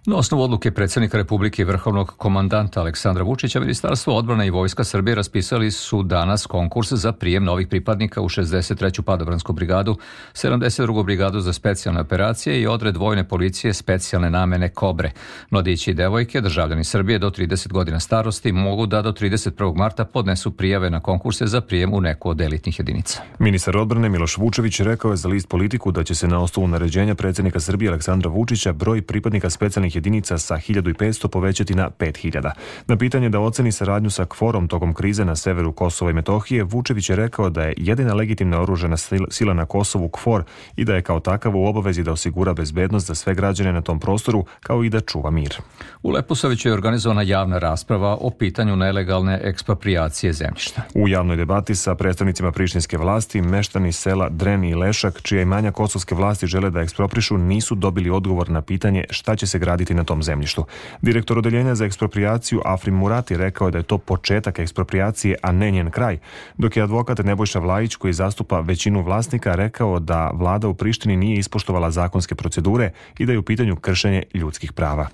Na 0.06 0.18
osnovu 0.18 0.44
odluke 0.44 0.72
predsednika 0.72 1.18
Republike 1.18 1.62
i 1.62 1.66
vrhovnog 1.66 2.14
komandanta 2.18 2.80
Aleksandra 2.80 3.24
Vučića, 3.24 3.60
Ministarstvo 3.60 4.16
odbrane 4.16 4.48
i 4.48 4.50
Vojska 4.50 4.84
Srbije 4.84 5.16
raspisali 5.16 5.72
su 5.72 6.04
danas 6.04 6.46
konkurs 6.46 6.92
za 6.92 7.12
prijem 7.12 7.44
novih 7.44 7.68
pripadnika 7.68 8.22
u 8.22 8.30
63. 8.30 9.02
padobransku 9.02 9.54
brigadu, 9.54 9.98
72. 10.34 11.04
brigadu 11.04 11.40
za 11.40 11.54
specijalne 11.54 12.02
operacije 12.02 12.62
i 12.62 12.68
odred 12.68 12.98
vojne 12.98 13.28
policije 13.28 13.74
specijalne 13.74 14.30
namene 14.30 14.70
Kobre. 14.70 15.12
Mladići 15.50 15.92
i 15.92 15.94
devojke, 15.94 16.42
državljani 16.42 16.84
Srbije 16.84 17.20
do 17.20 17.30
30 17.30 17.72
godina 17.72 18.00
starosti 18.00 18.52
mogu 18.52 18.86
da 18.86 19.02
do 19.02 19.12
31. 19.12 19.76
marta 19.76 20.06
podnesu 20.06 20.52
prijave 20.52 20.90
na 20.90 21.00
konkurse 21.00 21.48
za 21.48 21.62
prijem 21.62 21.94
u 21.94 22.02
neku 22.02 22.30
od 22.30 22.42
elitnih 22.42 22.80
jedinica. 22.80 23.22
Ministar 23.40 23.78
odbrane 23.78 24.10
Miloš 24.10 24.38
Vučević 24.38 24.80
rekao 24.80 25.12
je 25.12 25.18
za 25.18 25.30
list 25.30 25.48
politiku 25.48 25.92
da 25.92 26.04
će 26.04 26.16
se 26.16 26.28
na 26.28 26.40
osnovu 26.40 26.68
naređenja 26.68 27.16
predsednika 27.16 27.60
Srbije 27.60 27.90
Aleksandra 27.90 28.30
Vučića 28.30 28.74
broj 28.74 29.02
pripadnika 29.02 29.50
specijalnih 29.50 29.91
upravnih 29.92 29.96
jedinica 29.96 30.38
sa 30.38 30.56
1500 30.56 31.28
povećati 31.28 31.76
na 31.76 31.90
5000. 31.90 32.52
Na 32.88 32.98
pitanje 32.98 33.30
da 33.30 33.40
oceni 33.40 33.72
saradnju 33.72 34.10
sa 34.10 34.26
kvorom 34.26 34.68
tokom 34.68 34.94
krize 34.94 35.26
na 35.26 35.36
severu 35.36 35.72
Kosova 35.72 36.12
i 36.12 36.14
Metohije, 36.14 36.64
Vučević 36.64 37.10
je 37.10 37.16
rekao 37.16 37.50
da 37.50 37.64
je 37.64 37.74
jedina 37.78 38.14
legitimna 38.14 38.62
oružena 38.62 38.98
sila 39.30 39.54
na 39.54 39.66
Kosovu 39.66 40.10
KFOR 40.10 40.44
i 40.76 40.86
da 40.86 40.96
je 40.96 41.02
kao 41.02 41.20
takav 41.20 41.56
u 41.56 41.66
obavezi 41.66 42.04
da 42.04 42.12
osigura 42.12 42.54
bezbednost 42.54 43.08
za 43.08 43.16
sve 43.16 43.36
građane 43.36 43.74
na 43.74 43.82
tom 43.82 44.00
prostoru, 44.00 44.46
kao 44.60 44.84
i 44.84 44.90
da 44.90 45.00
čuva 45.00 45.32
mir. 45.32 45.58
U 46.04 46.12
Leposaviću 46.12 46.70
je 46.70 46.74
organizovana 46.74 47.22
javna 47.22 47.60
rasprava 47.60 48.18
o 48.22 48.30
pitanju 48.30 48.76
nelegalne 48.76 49.40
ekspropriacije 49.44 50.34
zemljišta. 50.34 50.82
U 50.96 51.08
javnoj 51.08 51.36
debati 51.36 51.76
sa 51.76 51.96
predstavnicima 51.96 52.52
prištinske 52.52 52.98
vlasti, 52.98 53.42
meštani 53.42 53.92
sela 53.92 54.30
Dreni 54.30 54.70
i 54.70 54.76
Lešak, 54.76 55.22
čija 55.22 55.42
imanja 55.42 55.72
kosovske 55.72 56.16
vlasti 56.16 56.48
žele 56.48 56.70
da 56.70 56.82
eksproprišu, 56.82 57.38
nisu 57.38 57.76
dobili 57.76 58.10
odgovor 58.10 58.50
na 58.50 58.62
pitanje 58.62 59.04
šta 59.10 59.36
će 59.36 59.48
se 59.48 59.60
graditi 59.60 59.81
raditi 59.82 59.94
na 59.94 60.04
tom 60.04 60.24
zemljištu. 60.24 60.66
Direktor 61.02 61.38
odeljenja 61.38 61.76
za 61.76 61.86
ekspropriaciju 61.86 62.62
Afrim 62.66 62.96
Murati 62.96 63.38
rekao 63.38 63.68
je 63.68 63.72
da 63.72 63.78
je 63.78 63.84
to 63.84 63.98
početak 63.98 64.60
ekspropriacije, 64.60 65.36
a 65.42 65.52
ne 65.52 65.72
njen 65.72 65.92
kraj, 65.92 66.20
dok 66.58 66.78
je 66.78 66.84
advokat 66.84 67.20
Nebojša 67.20 67.60
Vlajić 67.60 67.96
koji 67.96 68.14
zastupa 68.14 68.60
većinu 68.60 69.02
vlasnika 69.02 69.56
rekao 69.56 70.00
da 70.00 70.32
vlada 70.34 70.68
u 70.68 70.74
Prištini 70.74 71.18
nije 71.18 71.40
ispoštovala 71.40 71.92
zakonske 71.92 72.36
procedure 72.36 72.92
i 73.20 73.26
da 73.26 73.32
je 73.32 73.40
u 73.40 73.44
pitanju 73.44 73.76
kršenje 73.76 74.24
ljudskih 74.34 74.74
prava. 74.74 75.08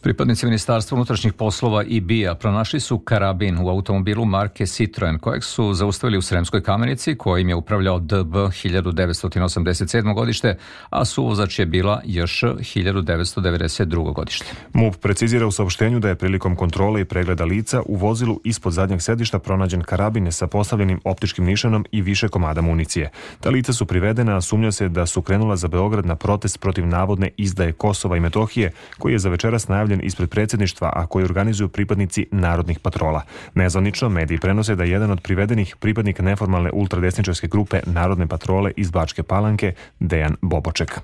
Pripadnici 0.00 0.46
Ministarstva 0.46 0.96
unutrašnjih 0.96 1.32
poslova 1.32 1.82
i 1.84 2.00
BIA 2.00 2.34
pronašli 2.34 2.80
su 2.80 2.98
karabin 2.98 3.58
u 3.58 3.68
automobilu 3.68 4.24
marke 4.24 4.66
Citroen, 4.66 5.18
kojeg 5.18 5.44
su 5.44 5.74
zaustavili 5.74 6.18
u 6.18 6.22
Sremskoj 6.22 6.62
kamenici, 6.62 7.14
kojim 7.14 7.48
je 7.48 7.54
upravljao 7.54 7.98
DB 7.98 8.34
1987. 8.34 10.14
godište, 10.14 10.56
a 10.90 11.04
suvozač 11.04 11.58
je 11.58 11.66
bila 11.66 12.00
još 12.04 12.40
1992. 12.42 14.14
godište. 14.14 14.46
MUP 14.72 14.96
precizira 14.96 15.46
u 15.46 15.52
saopštenju 15.52 16.00
da 16.00 16.08
je 16.08 16.14
prilikom 16.14 16.56
kontrole 16.56 17.00
i 17.00 17.04
pregleda 17.04 17.44
lica 17.44 17.82
u 17.86 17.96
vozilu 17.96 18.40
ispod 18.44 18.72
zadnjeg 18.72 19.02
sedišta 19.02 19.38
pronađen 19.38 19.82
karabin 19.82 20.32
sa 20.32 20.46
postavljenim 20.46 21.00
optičkim 21.04 21.44
nišanom 21.44 21.86
i 21.92 22.02
više 22.02 22.28
komada 22.28 22.60
municije. 22.60 23.10
Ta 23.40 23.50
lica 23.50 23.72
su 23.72 23.86
privedena, 23.86 24.36
a 24.36 24.40
sumnja 24.40 24.72
se 24.72 24.88
da 24.88 25.06
su 25.06 25.22
krenula 25.22 25.56
za 25.56 25.68
Beograd 25.68 26.06
na 26.06 26.16
protest 26.16 26.60
protiv 26.60 26.86
navodne 26.86 27.30
izdaje 27.36 27.72
Kosova 27.72 28.16
i 28.16 28.20
Metohije, 28.20 28.72
koji 28.98 29.12
je 29.12 29.18
za 29.18 29.28
večeras 29.28 29.59
najavljen 29.68 30.00
ispred 30.02 30.30
predsjedništva, 30.30 30.92
a 30.94 31.06
koji 31.06 31.24
organizuju 31.24 31.68
pripadnici 31.68 32.26
narodnih 32.32 32.78
patrola. 32.78 33.22
Nezvanično 33.54 34.08
mediji 34.08 34.38
prenose 34.38 34.74
da 34.74 34.84
je 34.84 34.90
jedan 34.90 35.10
od 35.10 35.20
privedenih 35.20 35.76
pripadnik 35.76 36.18
neformalne 36.18 36.70
ultradesničarske 36.70 37.46
grupe 37.46 37.80
Narodne 37.86 38.26
patrole 38.26 38.72
iz 38.76 38.90
Bačke 38.90 39.22
Palanke, 39.22 39.74
Dejan 40.00 40.36
Boboček. 40.42 41.00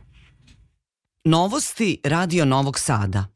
Novosti 1.24 2.00
Radio 2.04 2.44
Novog 2.44 2.78
Sada. 2.78 3.35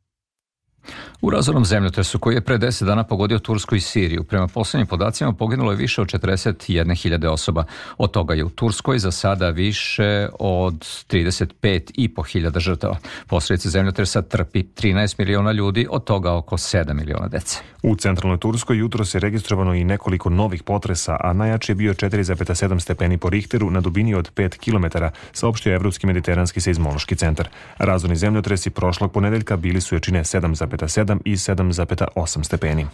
U 1.20 1.30
razornom 1.30 1.64
zemljotresu 1.64 2.18
koji 2.18 2.34
je 2.34 2.40
pre 2.40 2.58
10 2.58 2.84
dana 2.84 3.04
pogodio 3.04 3.38
Tursku 3.38 3.76
i 3.76 3.80
Siriju, 3.80 4.24
prema 4.24 4.46
poslednjim 4.46 4.86
podacima 4.86 5.32
poginulo 5.32 5.70
je 5.72 5.76
više 5.76 6.00
od 6.02 6.08
41.000 6.08 7.28
osoba. 7.28 7.64
Od 7.98 8.10
toga 8.10 8.34
je 8.34 8.44
u 8.44 8.50
Turskoj 8.50 8.98
za 8.98 9.10
sada 9.10 9.50
više 9.50 10.28
od 10.38 10.74
35.500 10.74 12.58
žrtava. 12.58 12.96
Posledice 13.26 13.68
zemljotresa 13.68 14.22
trpi 14.22 14.62
13 14.62 15.14
miliona 15.18 15.52
ljudi, 15.52 15.86
od 15.90 16.04
toga 16.04 16.32
oko 16.32 16.56
7 16.56 16.94
miliona 16.94 17.28
dece. 17.28 17.58
U 17.82 17.96
centralnoj 17.96 18.38
Turskoj 18.38 18.78
jutro 18.78 19.04
se 19.04 19.20
registrovano 19.20 19.74
i 19.74 19.84
nekoliko 19.84 20.30
novih 20.30 20.62
potresa, 20.62 21.16
a 21.20 21.32
najjači 21.32 21.72
je 21.72 21.76
bio 21.76 21.94
4,7 21.94 22.80
stepeni 22.80 23.18
po 23.18 23.30
Richteru 23.30 23.70
na 23.70 23.80
dubini 23.80 24.14
od 24.14 24.34
5 24.34 24.58
km, 24.58 24.98
saopštio 25.32 25.74
Evropski 25.74 26.06
mediteranski 26.06 26.60
seizmološki 26.60 27.16
centar. 27.16 27.48
Razorni 27.78 28.16
zemljotresi 28.16 28.70
prošlog 28.70 29.12
ponedeljka 29.12 29.56
bili 29.56 29.80
su 29.80 29.94
jačine 29.94 30.24
7,7 30.70 31.20
i 31.24 31.34
7,8 31.34 32.42
stepeni. 32.44 32.86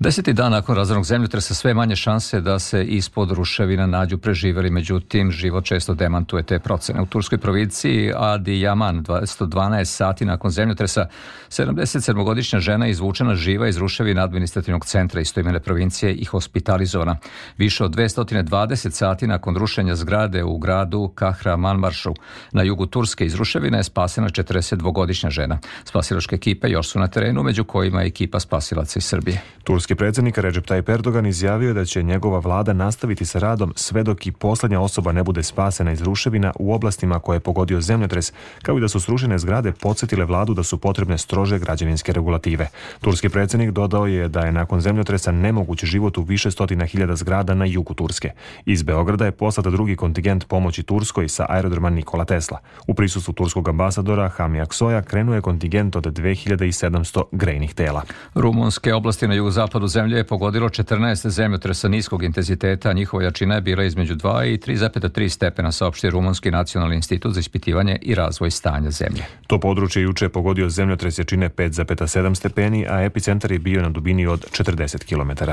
Deseti 0.00 0.32
dan 0.32 0.52
nakon 0.52 0.76
razornog 0.76 1.04
zemljotresa 1.04 1.54
sve 1.54 1.74
manje 1.74 1.96
šanse 1.96 2.40
da 2.40 2.58
se 2.58 2.84
ispod 2.84 3.30
ruševina 3.30 3.86
nađu 3.86 4.18
preživeli, 4.18 4.70
međutim 4.70 5.30
život 5.30 5.64
često 5.64 5.94
demantuje 5.94 6.42
te 6.42 6.58
procene. 6.58 7.00
U 7.02 7.06
turskoj 7.06 7.38
provinciji 7.38 8.12
Adi 8.16 8.60
Yaman 8.60 9.02
212 9.02 9.84
sati 9.84 10.24
nakon 10.24 10.50
zemljotresa 10.50 11.06
77-godišnja 11.48 12.58
žena 12.58 12.88
izvučena 12.88 13.34
živa 13.34 13.68
iz 13.68 13.76
ruševina 13.76 14.24
administrativnog 14.24 14.84
centra 14.84 15.20
istoimene 15.20 15.60
provincije 15.60 16.14
i 16.14 16.24
hospitalizovana. 16.24 17.16
Više 17.56 17.84
od 17.84 17.96
220 17.96 18.90
sati 18.90 19.26
nakon 19.26 19.56
rušenja 19.56 19.94
zgrade 19.96 20.44
u 20.44 20.58
gradu 20.58 21.12
Kahramanmaršu 21.14 22.14
na 22.52 22.62
jugu 22.62 22.86
Turske 22.86 23.26
iz 23.26 23.34
ruševina 23.34 23.76
je 23.76 23.84
spasena 23.84 24.28
42-godišnja 24.28 25.30
žena. 25.30 25.58
Spasilačke 25.84 26.36
ekipe 26.36 26.68
još 26.70 26.88
su 26.88 26.98
na 26.98 27.06
terenu, 27.06 27.42
među 27.42 27.64
kojima 27.64 28.00
je 28.00 28.06
ekipa 28.06 28.40
spasilaca 28.40 28.98
iz 28.98 29.04
Srbije. 29.04 29.42
Turski 29.88 29.98
predsjednik 29.98 30.38
Recep 30.38 30.66
Tayyip 30.66 30.90
Erdogan 30.90 31.26
izjavio 31.26 31.74
da 31.74 31.84
će 31.84 32.02
njegova 32.02 32.38
vlada 32.38 32.72
nastaviti 32.72 33.24
sa 33.24 33.38
radom 33.38 33.72
sve 33.76 34.02
dok 34.02 34.26
i 34.26 34.32
poslednja 34.32 34.80
osoba 34.80 35.12
ne 35.12 35.22
bude 35.22 35.42
spasena 35.42 35.92
iz 35.92 36.02
ruševina 36.02 36.52
u 36.58 36.74
oblastima 36.74 37.18
koje 37.18 37.36
je 37.36 37.40
pogodio 37.40 37.80
zemljotres, 37.80 38.32
kao 38.62 38.78
i 38.78 38.80
da 38.80 38.88
su 38.88 39.00
srušene 39.00 39.38
zgrade 39.38 39.72
podsjetile 39.72 40.24
vladu 40.24 40.54
da 40.54 40.62
su 40.62 40.78
potrebne 40.78 41.18
strože 41.18 41.58
građevinske 41.58 42.12
regulative. 42.12 42.68
Turski 43.00 43.28
predsjednik 43.28 43.70
dodao 43.70 44.06
je 44.06 44.28
da 44.28 44.40
je 44.40 44.52
nakon 44.52 44.80
zemljotresa 44.80 45.32
nemoguć 45.32 45.84
život 45.84 46.18
u 46.18 46.22
više 46.22 46.50
stotina 46.50 46.84
hiljada 46.84 47.16
zgrada 47.16 47.54
na 47.54 47.64
jugu 47.64 47.94
Turske. 47.94 48.30
Iz 48.64 48.82
Beograda 48.82 49.24
je 49.24 49.32
poslata 49.32 49.70
drugi 49.70 49.96
kontingent 49.96 50.48
pomoći 50.48 50.82
Turskoj 50.82 51.28
sa 51.28 51.46
aerodroma 51.48 51.90
Nikola 51.90 52.24
Tesla. 52.24 52.58
U 52.86 52.94
prisustvu 52.94 53.34
turskog 53.34 53.68
ambasadora 53.68 54.28
Hami 54.28 54.60
Aksoja 54.60 55.02
krenuo 55.02 55.34
je 55.34 55.40
kontingent 55.40 55.96
od 55.96 56.04
2700 56.04 57.22
grejnih 57.32 57.74
tela. 57.74 58.02
Rumunske 58.34 58.94
oblasti 58.94 59.28
na 59.28 59.34
jugozapadu 59.78 59.88
zemlje 59.88 60.16
je 60.16 60.24
pogodilo 60.24 60.68
14 60.68 61.28
zemljotresa 61.28 61.88
niskog 61.88 62.22
intenziteta, 62.22 62.90
a 62.90 62.92
njihova 62.92 63.22
jačina 63.24 63.54
je 63.54 63.60
bila 63.60 63.84
između 63.84 64.14
2 64.14 64.44
i 64.44 64.58
3,3 64.58 65.28
stepena, 65.28 65.72
saopštio 65.72 66.10
Rumunski 66.10 66.50
nacionalni 66.50 66.96
institut 66.96 67.34
za 67.34 67.40
ispitivanje 67.40 67.98
i 68.02 68.14
razvoj 68.14 68.50
stanja 68.50 68.90
zemlje. 68.90 69.24
To 69.46 69.60
područje 69.60 70.02
juče 70.02 70.24
je 70.24 70.28
pogodio 70.28 70.68
zemljotres 70.68 71.18
jačine 71.18 71.48
5,7 71.48 72.34
stepeni, 72.34 72.86
a 72.88 73.02
epicentar 73.02 73.52
je 73.52 73.58
bio 73.58 73.82
na 73.82 73.88
dubini 73.88 74.26
od 74.26 74.46
40 74.50 75.04
km. 75.04 75.52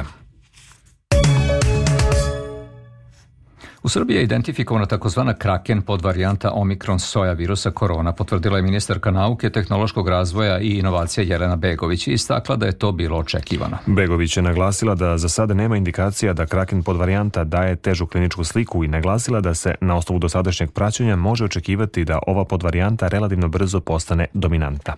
U 3.85 3.89
Srbiji 3.89 4.17
je 4.17 4.23
identifikovana 4.23 4.85
takozvana 4.85 5.33
kraken 5.33 5.81
podvarijanta 5.81 6.51
Omikron 6.53 6.99
soja 6.99 7.33
virusa 7.33 7.71
korona, 7.71 8.11
potvrdila 8.11 8.57
je 8.57 8.63
ministarka 8.63 9.11
nauke, 9.11 9.49
tehnološkog 9.49 10.09
razvoja 10.09 10.59
i 10.59 10.69
inovacija 10.79 11.23
Jelena 11.23 11.55
Begović 11.55 12.07
i 12.07 12.13
istakla 12.13 12.55
da 12.55 12.65
je 12.65 12.71
to 12.71 12.91
bilo 12.91 13.17
očekivano. 13.17 13.77
Begović 13.85 14.37
je 14.37 14.43
naglasila 14.43 14.95
da 14.95 15.17
za 15.17 15.29
sada 15.29 15.53
nema 15.53 15.77
indikacija 15.77 16.33
da 16.33 16.45
kraken 16.45 16.83
podvarijanta 16.83 17.43
daje 17.43 17.75
težu 17.75 18.05
kliničku 18.05 18.43
sliku 18.43 18.83
i 18.83 18.87
naglasila 18.87 19.41
da 19.41 19.53
se 19.53 19.75
na 19.81 19.95
osnovu 19.97 20.19
dosadašnjeg 20.19 20.71
praćenja 20.71 21.15
može 21.15 21.45
očekivati 21.45 22.05
da 22.05 22.19
ova 22.27 22.45
podvarijanta 22.45 23.07
relativno 23.07 23.47
brzo 23.47 23.79
postane 23.79 24.27
dominanta. 24.33 24.95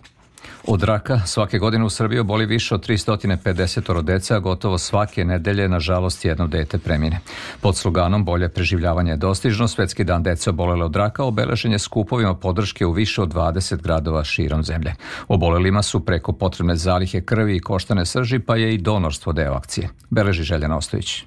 Od 0.67 0.83
raka 0.83 1.19
svake 1.25 1.59
godine 1.59 1.85
u 1.85 1.89
Srbiji 1.89 2.23
boli 2.23 2.45
više 2.45 2.75
od 2.75 2.87
350 2.87 4.01
deca, 4.01 4.35
a 4.35 4.39
gotovo 4.39 4.77
svake 4.77 5.25
nedelje, 5.25 5.69
nažalost, 5.69 6.25
jedno 6.25 6.47
dete 6.47 6.77
premine. 6.77 7.19
Pod 7.61 7.77
sloganom 7.77 8.25
Bolje 8.25 8.49
preživljavanje 8.49 9.11
je 9.11 9.17
dostižno, 9.17 9.67
Svetski 9.67 10.03
dan 10.03 10.23
deca 10.23 10.49
obolele 10.49 10.85
od 10.85 10.95
raka 10.95 11.23
obeležen 11.23 11.71
je 11.71 11.79
skupovima 11.79 12.33
podrške 12.33 12.85
u 12.85 12.91
više 12.91 13.21
od 13.21 13.33
20 13.33 13.81
gradova 13.81 14.23
širom 14.23 14.63
zemlje. 14.63 14.95
Obolelima 15.27 15.81
su 15.81 16.05
preko 16.05 16.33
potrebne 16.33 16.75
zalihe 16.75 17.21
krvi 17.21 17.55
i 17.55 17.59
koštane 17.59 18.05
srži, 18.05 18.39
pa 18.39 18.55
je 18.55 18.73
i 18.73 18.77
donorstvo 18.77 19.33
deo 19.33 19.53
akcije. 19.53 19.89
Beleži 20.09 20.43
Željana 20.43 20.77
Ostojić. 20.77 21.23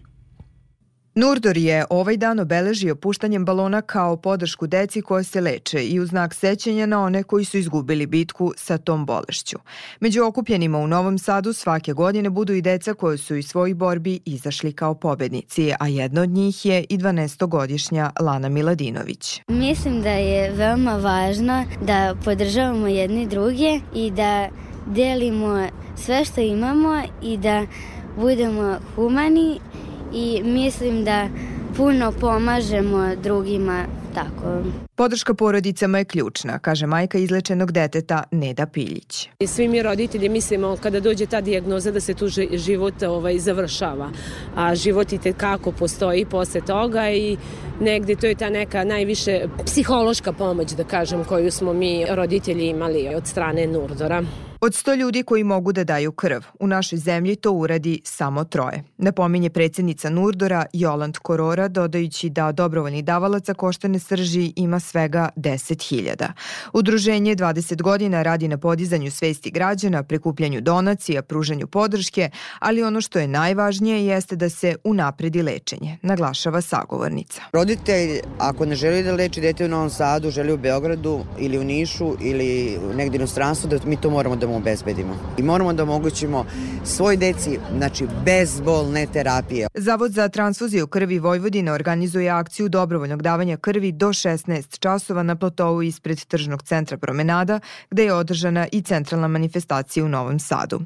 Nurdor 1.15 1.57
je 1.57 1.85
ovaj 1.91 2.17
dan 2.17 2.41
obeležio 2.41 2.95
puštanjem 2.95 3.45
balona 3.45 3.83
kao 3.83 4.17
podršku 4.17 4.67
deci 4.67 5.03
koje 5.03 5.25
se 5.25 5.41
leče 5.41 5.87
i 5.87 6.01
u 6.01 6.07
znak 6.07 6.35
sećanja 6.35 6.87
na 6.87 7.03
one 7.03 7.23
koji 7.23 7.45
su 7.45 7.59
izgubili 7.59 8.07
bitku 8.07 8.53
sa 8.57 8.79
tom 8.79 9.07
bolešću. 9.07 9.59
Među 10.01 10.25
okupljenima 10.25 10.79
u 10.79 10.87
Novom 10.87 11.19
Sadu 11.19 11.53
svake 11.53 11.93
godine 11.93 12.31
budu 12.31 12.53
i 12.53 12.63
deca 12.63 12.95
koje 12.95 13.19
su 13.19 13.37
iz 13.37 13.47
svojih 13.47 13.75
borbi 13.75 14.21
izašli 14.25 14.73
kao 14.73 14.95
pobednici, 14.95 15.73
a 15.81 15.89
jedna 15.89 16.23
od 16.23 16.31
njih 16.31 16.67
je 16.67 16.85
i 16.89 16.99
12-godišnja 16.99 18.11
Lana 18.21 18.49
Miladinović. 18.49 19.41
Mislim 19.49 20.03
da 20.03 20.11
je 20.11 20.51
veoma 20.51 20.97
važno 20.97 21.65
da 21.87 22.15
podržavamo 22.25 22.87
jedni 22.87 23.27
druge 23.27 23.81
i 23.95 24.11
da 24.11 24.49
delimo 24.87 25.69
sve 25.97 26.25
što 26.25 26.41
imamo 26.41 27.03
i 27.23 27.37
da 27.37 27.67
budemo 28.17 28.79
humani 28.95 29.61
i 30.15 30.43
mislim 30.45 31.05
da 31.05 31.29
puno 31.77 32.13
pomažemo 32.21 33.17
drugima 33.23 33.85
tako. 34.15 34.63
Podrška 35.01 35.35
porodicama 35.35 35.99
je 35.99 36.05
ključna, 36.05 36.59
kaže 36.59 36.87
majka 36.87 37.19
izlečenog 37.19 37.73
deteta 37.73 38.23
Neda 38.31 38.67
Piljić. 38.67 39.29
Svi 39.47 39.69
mi 39.69 39.83
roditelji 39.83 40.29
mislimo 40.29 40.77
kada 40.83 41.01
dođe 41.01 41.27
ta 41.27 41.41
dijagnoza 41.41 41.91
da 41.91 42.01
se 42.01 42.15
tu 42.15 42.29
život 42.53 43.03
ovaj, 43.03 43.39
završava, 43.39 44.11
a 44.57 44.75
život 44.75 45.13
i 45.13 45.33
kako 45.33 45.73
postoji 45.73 46.25
posle 46.25 46.61
toga 46.61 47.11
i 47.11 47.37
negde 47.81 48.17
to 48.17 48.27
je 48.27 48.35
ta 48.35 48.51
neka 48.51 48.85
najviše 48.85 49.41
psihološka 49.67 50.33
pomoć, 50.33 50.73
da 50.73 50.85
kažem, 50.85 51.25
koju 51.25 51.51
smo 51.51 51.73
mi 51.73 52.07
roditelji 52.11 52.69
imali 52.69 53.09
od 53.15 53.27
strane 53.27 53.67
Nurdora. 53.67 54.25
Od 54.63 54.73
100 54.73 54.97
ljudi 54.97 55.23
koji 55.23 55.45
mogu 55.45 55.73
da 55.73 55.85
daju 55.85 56.13
krv, 56.13 56.41
u 56.59 56.67
našoj 56.67 56.99
zemlji 56.99 57.37
to 57.37 57.53
uradi 57.53 58.01
samo 58.05 58.45
troje. 58.45 58.85
Napominje 58.99 59.51
predsednica 59.51 60.11
Nurdora 60.11 60.67
Joland 60.73 61.19
Korora, 61.19 61.69
dodajući 61.69 62.31
da 62.31 62.53
dobrovoljnih 62.53 63.05
davalaca 63.05 63.55
koštane 63.55 63.99
srži 63.99 64.53
ima 64.57 64.81
svega 64.91 65.29
10.000. 65.37 66.29
Udruženje 66.73 67.37
20 67.37 67.83
godina 67.83 68.23
radi 68.23 68.49
na 68.49 68.59
podizanju 68.59 69.11
svesti 69.11 69.51
građana, 69.51 70.03
prikupljanju 70.03 70.61
donacija, 70.61 71.23
pružanju 71.23 71.67
podrške, 71.67 72.31
ali 72.59 72.83
ono 72.83 73.01
što 73.01 73.19
je 73.19 73.29
najvažnije 73.29 74.07
jeste 74.07 74.37
da 74.37 74.49
se 74.51 74.77
unapredi 74.85 75.43
lečenje, 75.43 75.99
naglašava 76.03 76.61
sagovornica. 76.61 77.43
Roditelj, 77.53 78.21
ako 78.39 78.67
ne 78.67 78.75
želi 78.75 79.03
da 79.03 79.15
leči 79.15 79.41
dete 79.41 79.65
u 79.65 79.69
Novom 79.69 79.91
Sadu, 79.91 80.31
želi 80.31 80.53
u 80.53 80.59
Beogradu 80.59 81.25
ili 81.39 81.59
u 81.59 81.65
Nišu 81.65 82.17
ili 82.21 82.79
negdje 82.95 83.19
u 83.19 83.21
inostranstvu, 83.21 83.69
da 83.69 83.79
mi 83.85 83.97
to 83.97 84.11
moramo 84.11 84.37
da 84.37 84.47
mu 84.47 84.57
obezbedimo. 84.57 85.15
I 85.39 85.43
moramo 85.43 85.73
da 85.73 85.83
omogućimo 85.83 86.45
svoj 86.85 87.17
deci, 87.17 87.59
znači, 87.77 88.07
bezbolne 88.25 89.07
terapije. 89.13 89.69
Zavod 89.75 90.13
za 90.13 90.29
transfuziju 90.29 90.87
krvi 90.87 91.19
Vojvodine 91.19 91.73
organizuje 91.73 92.31
akciju 92.31 92.69
dobrovoljnog 92.69 93.23
davanja 93.23 93.57
krvi 93.57 93.93
do 93.93 94.09
16 94.09 94.80
časova 94.81 95.23
na 95.23 95.37
platovu 95.37 95.83
ispred 95.83 96.25
tržnog 96.25 96.63
centra 96.63 96.99
Promenada, 96.99 97.61
gde 97.91 98.05
je 98.05 98.15
održana 98.15 98.67
i 98.73 98.83
centralna 98.83 99.29
manifestacija 99.29 100.05
u 100.05 100.09
Novom 100.09 100.39
Sadu. 100.39 100.81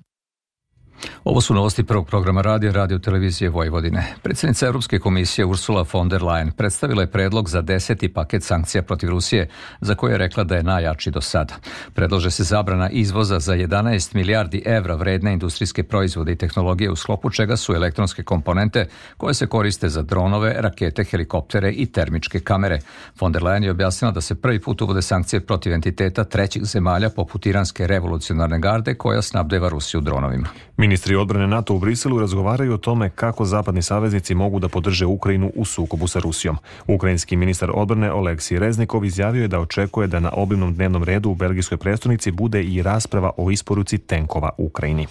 Ovo 1.24 1.40
su 1.40 1.54
novosti 1.54 1.84
prvog 1.84 2.06
programa 2.06 2.42
radija 2.42 2.72
Radio 2.72 2.98
Televizije 2.98 3.50
Vojvodine. 3.50 4.14
Predsednica 4.22 4.66
Europske 4.66 4.98
komisije 4.98 5.44
Ursula 5.44 5.84
von 5.92 6.08
der 6.08 6.22
Leyen 6.22 6.50
predstavila 6.50 7.02
je 7.02 7.10
predlog 7.10 7.48
za 7.48 7.62
deseti 7.62 8.08
paket 8.08 8.42
sankcija 8.42 8.82
protiv 8.82 9.08
Rusije, 9.08 9.48
za 9.80 9.94
koje 9.94 10.12
je 10.12 10.18
rekla 10.18 10.44
da 10.44 10.56
je 10.56 10.62
najjači 10.62 11.10
do 11.10 11.20
sada. 11.20 11.54
Predlože 11.94 12.30
se 12.30 12.44
zabrana 12.44 12.90
izvoza 12.90 13.38
za 13.38 13.54
11 13.54 14.14
milijardi 14.14 14.62
evra 14.66 14.94
vredne 14.94 15.32
industrijske 15.32 15.82
proizvode 15.82 16.32
i 16.32 16.36
tehnologije 16.36 16.90
u 16.90 16.96
sklopu 16.96 17.30
čega 17.30 17.56
su 17.56 17.74
elektronske 17.74 18.22
komponente 18.22 18.86
koje 19.16 19.34
se 19.34 19.46
koriste 19.46 19.88
za 19.88 20.02
dronove, 20.02 20.54
rakete, 20.58 21.04
helikoptere 21.04 21.72
i 21.72 21.86
termičke 21.86 22.40
kamere. 22.40 22.78
Von 23.20 23.32
der 23.32 23.42
Leyen 23.42 23.64
je 23.64 23.70
objasnila 23.70 24.12
da 24.12 24.20
se 24.20 24.34
prvi 24.34 24.60
put 24.60 24.82
uvode 24.82 25.02
sankcije 25.02 25.40
protiv 25.40 25.72
entiteta 25.72 26.24
trećih 26.24 26.64
zemalja 26.64 27.10
poput 27.10 27.46
Iranske 27.46 27.86
revolucionarne 27.86 28.58
garde 28.58 28.94
koja 28.94 29.22
snabdeva 29.22 29.68
Rusiju 29.68 30.00
dronovima. 30.00 30.48
Ministri 30.84 31.16
odbrane 31.16 31.46
NATO 31.46 31.74
u 31.74 31.78
Briselu 31.78 32.18
razgovaraju 32.20 32.74
o 32.74 32.78
tome 32.78 33.10
kako 33.10 33.44
zapadni 33.44 33.82
saveznici 33.82 34.34
mogu 34.34 34.58
da 34.58 34.68
podrže 34.68 35.06
Ukrajinu 35.06 35.52
u 35.54 35.64
sukobu 35.64 36.08
sa 36.08 36.18
Rusijom. 36.18 36.56
Ukrajinski 36.86 37.36
ministar 37.36 37.70
odbrane 37.74 38.12
Oleksij 38.12 38.58
Reznikov 38.58 39.04
izjavio 39.04 39.42
je 39.42 39.48
da 39.48 39.60
očekuje 39.60 40.06
da 40.06 40.20
na 40.20 40.30
obimnom 40.32 40.74
dnevnom 40.74 41.04
redu 41.04 41.30
u 41.30 41.34
belgijskoj 41.34 41.78
prestonici 41.78 42.30
bude 42.30 42.62
i 42.62 42.82
rasprava 42.82 43.30
o 43.36 43.50
isporuci 43.50 43.98
tenkova 43.98 44.50
Ukrajini. 44.58 45.06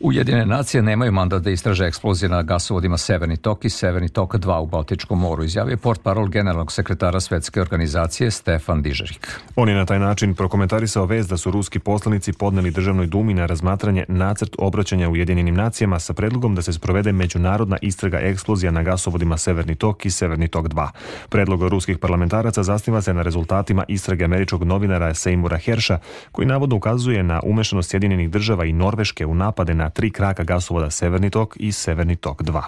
Ujedine 0.00 0.46
nacije 0.46 0.82
nemaju 0.82 1.12
mandat 1.12 1.42
da 1.42 1.50
istraže 1.50 1.86
eksplozije 1.86 2.28
na 2.28 2.42
gasovodima 2.42 2.98
Severni 2.98 3.36
tok 3.36 3.64
i 3.64 3.70
Severni 3.70 4.08
tok 4.08 4.34
2 4.34 4.58
u 4.58 4.66
Baltičkom 4.66 5.20
moru, 5.20 5.44
izjavio 5.44 5.76
port 5.76 6.02
parol 6.02 6.28
generalnog 6.28 6.72
sekretara 6.72 7.20
Svetske 7.20 7.60
organizacije 7.60 8.30
Stefan 8.30 8.82
Dižerik. 8.82 9.28
On 9.56 9.68
je 9.68 9.74
na 9.74 9.86
taj 9.86 9.98
način 9.98 10.34
prokomentarisao 10.34 11.06
vez 11.06 11.28
da 11.28 11.36
su 11.36 11.50
ruski 11.50 11.78
poslanici 11.78 12.32
podneli 12.32 12.70
državnoj 12.70 13.06
dumi 13.06 13.34
na 13.34 13.46
razmatranje 13.46 14.04
nacrt 14.08 14.56
obraćanja 14.58 15.08
Ujedinjenim 15.08 15.54
nacijama 15.54 15.98
sa 15.98 16.14
predlogom 16.14 16.54
da 16.54 16.62
se 16.62 16.72
sprovede 16.72 17.12
međunarodna 17.12 17.76
istraga 17.82 18.18
eksplozija 18.18 18.72
na 18.72 18.82
gasovodima 18.82 19.38
Severni 19.38 19.74
tok 19.74 20.06
i 20.06 20.10
Severni 20.10 20.48
tok 20.48 20.68
2. 20.68 20.88
Predlog 21.28 21.62
ruskih 21.68 21.98
parlamentaraca 21.98 22.62
zasniva 22.62 23.02
se 23.02 23.14
na 23.14 23.22
rezultatima 23.22 23.84
istrage 23.88 24.24
američkog 24.24 24.64
novinara 24.64 25.14
Seymoura 25.14 25.64
Herša, 25.64 25.98
koji 26.32 26.46
navodno 26.46 26.76
ukazuje 26.76 27.22
na 27.22 27.40
umešanost 27.44 27.90
Sjedinjenih 27.90 28.30
država 28.30 28.64
i 28.64 28.72
Norveške 28.72 29.26
u 29.26 29.34
napade 29.34 29.74
na 29.74 29.83
tri 29.90 30.10
kraka 30.10 30.44
gasovoda 30.44 30.90
Severni 30.90 31.30
tok 31.30 31.56
i 31.60 31.72
Severni 31.72 32.16
tok 32.16 32.42
2. 32.42 32.62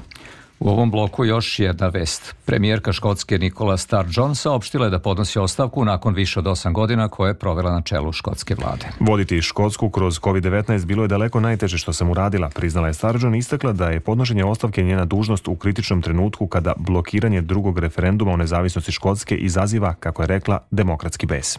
U 0.61 0.69
ovom 0.69 0.91
bloku 0.91 1.25
još 1.25 1.59
jedna 1.59 1.89
vest. 1.89 2.35
Premijerka 2.45 2.93
Škotske 2.93 3.39
Nikola 3.39 3.77
Sturgeon 3.77 4.35
saopštila 4.35 4.87
je 4.87 4.91
da 4.91 4.99
podnosi 4.99 5.39
ostavku 5.39 5.85
nakon 5.85 6.15
više 6.15 6.39
od 6.39 6.45
8 6.45 6.73
godina 6.73 7.09
koje 7.09 7.31
je 7.31 7.35
provela 7.35 7.73
na 7.73 7.83
čelu 7.83 8.13
škotske 8.13 8.55
vlade. 8.55 8.87
Voditi 9.01 9.43
Škotsku 9.43 9.91
kroz 9.91 10.21
COVID-19 10.21 10.85
bilo 10.85 11.05
je 11.05 11.09
daleko 11.09 11.41
najteže 11.41 11.79
što 11.79 11.93
sam 11.93 12.11
uradila, 12.11 12.49
priznala 12.49 12.89
je 12.89 12.95
i 13.35 13.39
istakla 13.39 13.73
da 13.73 13.91
je 13.91 14.01
podnošenje 14.01 14.45
ostavke 14.45 14.83
njena 14.83 15.05
dužnost 15.05 15.49
u 15.49 15.57
kritičnom 15.57 16.03
trenutku 16.03 16.47
kada 16.47 16.75
blokiranje 16.77 17.41
drugog 17.41 17.79
referenduma 17.79 18.33
o 18.33 18.37
nezavisnosti 18.37 18.93
Škotske 18.93 19.37
izaziva, 19.37 19.95
kako 19.95 20.23
je 20.23 20.27
rekla, 20.27 20.59
demokratski 20.71 21.27
bes. 21.27 21.59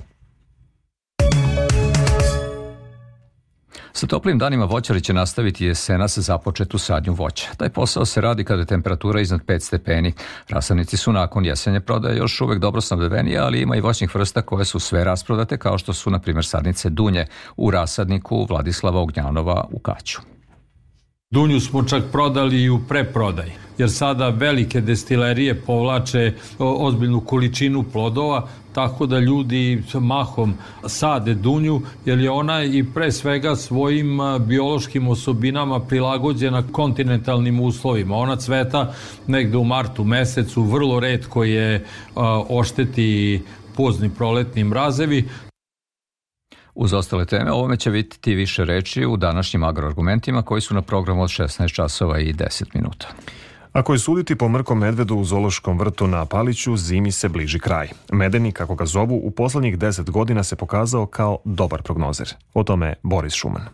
Sa 3.98 4.08
toplim 4.08 4.38
danima 4.38 4.66
voćari 4.66 5.02
će 5.02 5.14
nastaviti 5.14 5.66
jesenas 5.66 6.18
započetu 6.18 6.78
sadnju 6.78 7.14
voća. 7.14 7.48
Taj 7.58 7.70
posao 7.70 8.06
se 8.06 8.22
radi 8.22 8.44
kada 8.44 8.62
je 8.62 8.66
temperatura 8.66 9.22
iznad 9.22 9.42
5 9.46 9.60
stepeni. 9.60 10.14
Rasadnici 10.50 10.98
su 10.98 11.12
nakon 11.12 11.46
jesenje 11.46 11.80
prodaje 11.80 12.18
još 12.18 12.42
uvek 12.42 12.60
dobro 12.60 12.82
snabdeveni, 12.82 13.38
ali 13.38 13.62
ima 13.62 13.76
i 13.76 13.82
voćnih 13.82 14.16
vrsta 14.16 14.42
koje 14.42 14.66
su 14.66 14.80
sve 14.80 15.04
rasprodate, 15.04 15.58
kao 15.58 15.78
što 15.78 15.94
su, 15.94 16.10
na 16.10 16.20
primjer, 16.20 16.46
sadnice 16.46 16.90
Dunje 16.90 17.26
u 17.56 17.72
rasadniku 17.72 18.46
Vladislava 18.50 19.02
Ognjanova 19.02 19.68
u 19.72 19.80
Kaću. 19.80 20.37
Dunju 21.32 21.60
smo 21.60 21.84
čak 21.84 22.04
prodali 22.12 22.62
i 22.62 22.70
u 22.70 22.80
preprodaji, 22.90 23.52
jer 23.78 23.92
sada 23.92 24.30
velike 24.30 24.82
destilerije 24.82 25.56
povlače 25.62 26.34
ozbiljnu 26.60 27.20
količinu 27.20 27.84
plodova, 27.84 28.48
tako 28.74 29.06
da 29.06 29.20
ljudi 29.20 29.84
mahom 29.94 30.54
sade 30.86 31.34
dunju, 31.34 31.82
jer 32.06 32.20
je 32.20 32.32
ona 32.32 32.64
i 32.64 32.84
pre 32.94 33.12
svega 33.12 33.56
svojim 33.56 34.20
biološkim 34.40 35.08
osobinama 35.08 35.80
prilagođena 35.80 36.64
kontinentalnim 36.72 37.60
uslovima. 37.60 38.16
Ona 38.16 38.36
cveta 38.36 38.94
negde 39.28 39.58
u 39.58 39.64
martu 39.64 40.04
mesecu, 40.04 40.64
vrlo 40.64 41.00
redko 41.00 41.44
je 41.44 41.86
ošteti 42.50 43.44
pozni 43.76 44.10
proletni 44.10 44.64
mrazevi, 44.64 45.30
Uz 46.80 46.94
ostale 46.94 47.26
teme, 47.26 47.52
ovome 47.52 47.78
će 47.78 47.92
biti 47.92 48.36
više 48.36 48.66
reči 48.66 49.06
u 49.06 49.18
današnjim 49.18 49.64
agroargumentima 49.64 50.42
koji 50.42 50.62
su 50.62 50.74
na 50.74 50.82
programu 50.82 51.24
od 51.24 51.30
16 51.30 51.74
časova 51.74 52.20
i 52.20 52.34
10 52.34 52.64
minuta. 52.74 53.08
Ako 53.72 53.94
je 53.94 54.00
suditi 54.00 54.36
po 54.36 54.50
mrkom 54.50 54.80
medvedu 54.80 55.16
u 55.16 55.24
Zološkom 55.24 55.80
vrtu 55.80 56.08
na 56.08 56.26
Paliću, 56.26 56.78
zimi 56.78 57.12
se 57.12 57.30
bliži 57.30 57.60
kraj. 57.60 57.90
Medeni, 58.12 58.52
kako 58.52 58.76
ga 58.76 58.86
zovu, 58.86 59.22
u 59.24 59.32
poslednjih 59.32 59.78
10 59.78 60.10
godina 60.12 60.44
se 60.44 60.56
pokazao 60.56 61.06
kao 61.06 61.38
dobar 61.46 61.82
prognozer. 61.82 62.34
O 62.54 62.64
tome 62.64 62.94
Boris 63.04 63.34
Šuman. 63.34 63.66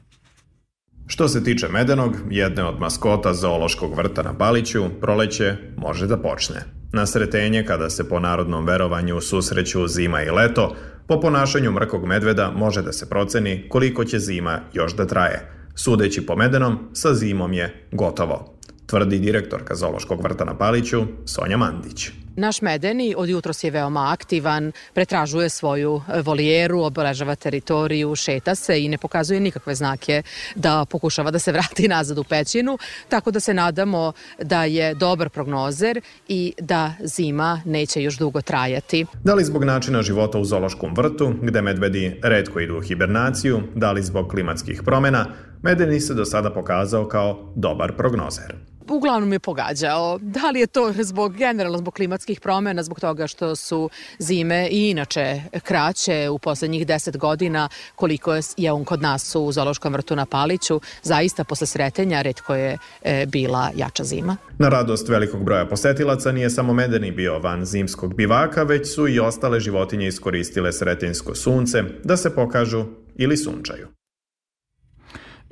Što 1.07 1.27
se 1.27 1.43
tiče 1.43 1.67
medenog, 1.67 2.15
jedne 2.29 2.63
od 2.63 2.79
maskota 2.79 3.33
Zoološkog 3.33 3.95
vrta 3.95 4.23
na 4.23 4.33
Paliću, 4.33 4.83
proleće 5.01 5.55
može 5.77 6.07
da 6.07 6.17
počne. 6.17 6.63
Na 6.93 7.05
sretenje, 7.05 7.65
kada 7.65 7.89
se 7.89 8.09
po 8.09 8.19
narodnom 8.19 8.65
verovanju 8.65 9.21
susreću 9.21 9.87
zima 9.87 10.21
i 10.21 10.29
leto, 10.29 10.75
Po 11.07 11.19
ponašanju 11.19 11.71
mrkog 11.71 12.05
medveda 12.05 12.51
može 12.55 12.81
da 12.81 12.91
se 12.91 13.09
proceni 13.09 13.65
koliko 13.69 14.05
će 14.05 14.19
zima 14.19 14.59
još 14.73 14.95
da 14.95 15.07
traje. 15.07 15.51
Sudeći 15.75 16.25
po 16.25 16.35
medenom, 16.35 16.79
sa 16.93 17.13
zimom 17.13 17.53
je 17.53 17.87
gotovo, 17.91 18.53
tvrdi 18.85 19.19
direktorka 19.19 19.75
Zološkog 19.75 20.23
vrta 20.23 20.45
na 20.45 20.57
Paliću, 20.57 21.03
Sonja 21.25 21.57
Mandić. 21.57 22.11
Naš 22.35 22.61
medeni 22.61 23.13
od 23.17 23.29
jutros 23.29 23.63
je 23.63 23.71
veoma 23.71 24.11
aktivan, 24.11 24.71
pretražuje 24.93 25.49
svoju 25.49 26.01
volijeru, 26.23 26.81
obeležava 26.81 27.35
teritoriju, 27.35 28.15
šeta 28.15 28.55
se 28.55 28.83
i 28.83 28.89
ne 28.89 28.97
pokazuje 28.97 29.39
nikakve 29.39 29.75
znake 29.75 30.23
da 30.55 30.85
pokušava 30.85 31.31
da 31.31 31.39
se 31.39 31.51
vrati 31.51 31.87
nazad 31.95 32.17
u 32.17 32.23
pećinu, 32.23 32.77
tako 33.09 33.31
da 33.31 33.39
se 33.39 33.53
nadamo 33.53 34.13
da 34.41 34.63
je 34.63 34.93
dobar 34.93 35.29
prognozer 35.29 36.01
i 36.27 36.53
da 36.59 36.93
zima 37.03 37.61
neće 37.65 38.03
još 38.03 38.17
dugo 38.17 38.41
trajati. 38.41 39.05
Da 39.23 39.33
li 39.33 39.43
zbog 39.43 39.63
načina 39.63 40.01
života 40.01 40.39
u 40.39 40.45
zološkom 40.45 40.93
vrtu, 40.95 41.33
gde 41.41 41.61
medvedi 41.61 42.19
redko 42.23 42.59
idu 42.59 42.77
u 42.77 42.81
hibernaciju, 42.81 43.61
da 43.75 43.91
li 43.91 44.03
zbog 44.03 44.27
klimatskih 44.27 44.81
promena, 44.85 45.25
medeni 45.61 45.99
se 45.99 46.13
do 46.13 46.25
sada 46.25 46.53
pokazao 46.53 47.07
kao 47.07 47.53
dobar 47.55 47.95
prognozer 47.97 48.55
uglavnom 48.87 49.33
je 49.33 49.39
pogađao. 49.39 50.19
Da 50.21 50.49
li 50.49 50.59
je 50.59 50.67
to 50.67 50.93
zbog 51.01 51.35
generalno 51.35 51.77
zbog 51.77 51.93
klimatskih 51.93 52.41
promena, 52.41 52.83
zbog 52.83 52.99
toga 52.99 53.27
što 53.27 53.55
su 53.55 53.89
zime 54.19 54.67
i 54.71 54.89
inače 54.89 55.41
kraće 55.63 56.29
u 56.29 56.39
poslednjih 56.39 56.87
deset 56.87 57.17
godina 57.17 57.69
koliko 57.95 58.33
je 58.57 58.71
on 58.71 58.85
kod 58.85 59.01
nas 59.01 59.35
u 59.35 59.51
Zološkom 59.51 59.93
vrtu 59.93 60.15
na 60.15 60.25
Paliću, 60.25 60.81
zaista 61.03 61.43
posle 61.43 61.67
sretenja 61.67 62.21
redko 62.21 62.55
je 62.55 62.77
e, 63.01 63.25
bila 63.25 63.71
jača 63.75 64.03
zima. 64.03 64.37
Na 64.57 64.69
radost 64.69 65.09
velikog 65.09 65.43
broja 65.43 65.65
posetilaca 65.65 66.31
nije 66.31 66.49
samo 66.49 66.73
medeni 66.73 67.11
bio 67.11 67.39
van 67.39 67.65
zimskog 67.65 68.15
bivaka, 68.15 68.63
već 68.63 68.95
su 68.95 69.07
i 69.07 69.19
ostale 69.19 69.59
životinje 69.59 70.07
iskoristile 70.07 70.73
sretenjsko 70.73 71.35
sunce 71.35 71.83
da 72.03 72.17
se 72.17 72.35
pokažu 72.35 72.85
ili 73.15 73.37
sunčaju. 73.37 73.87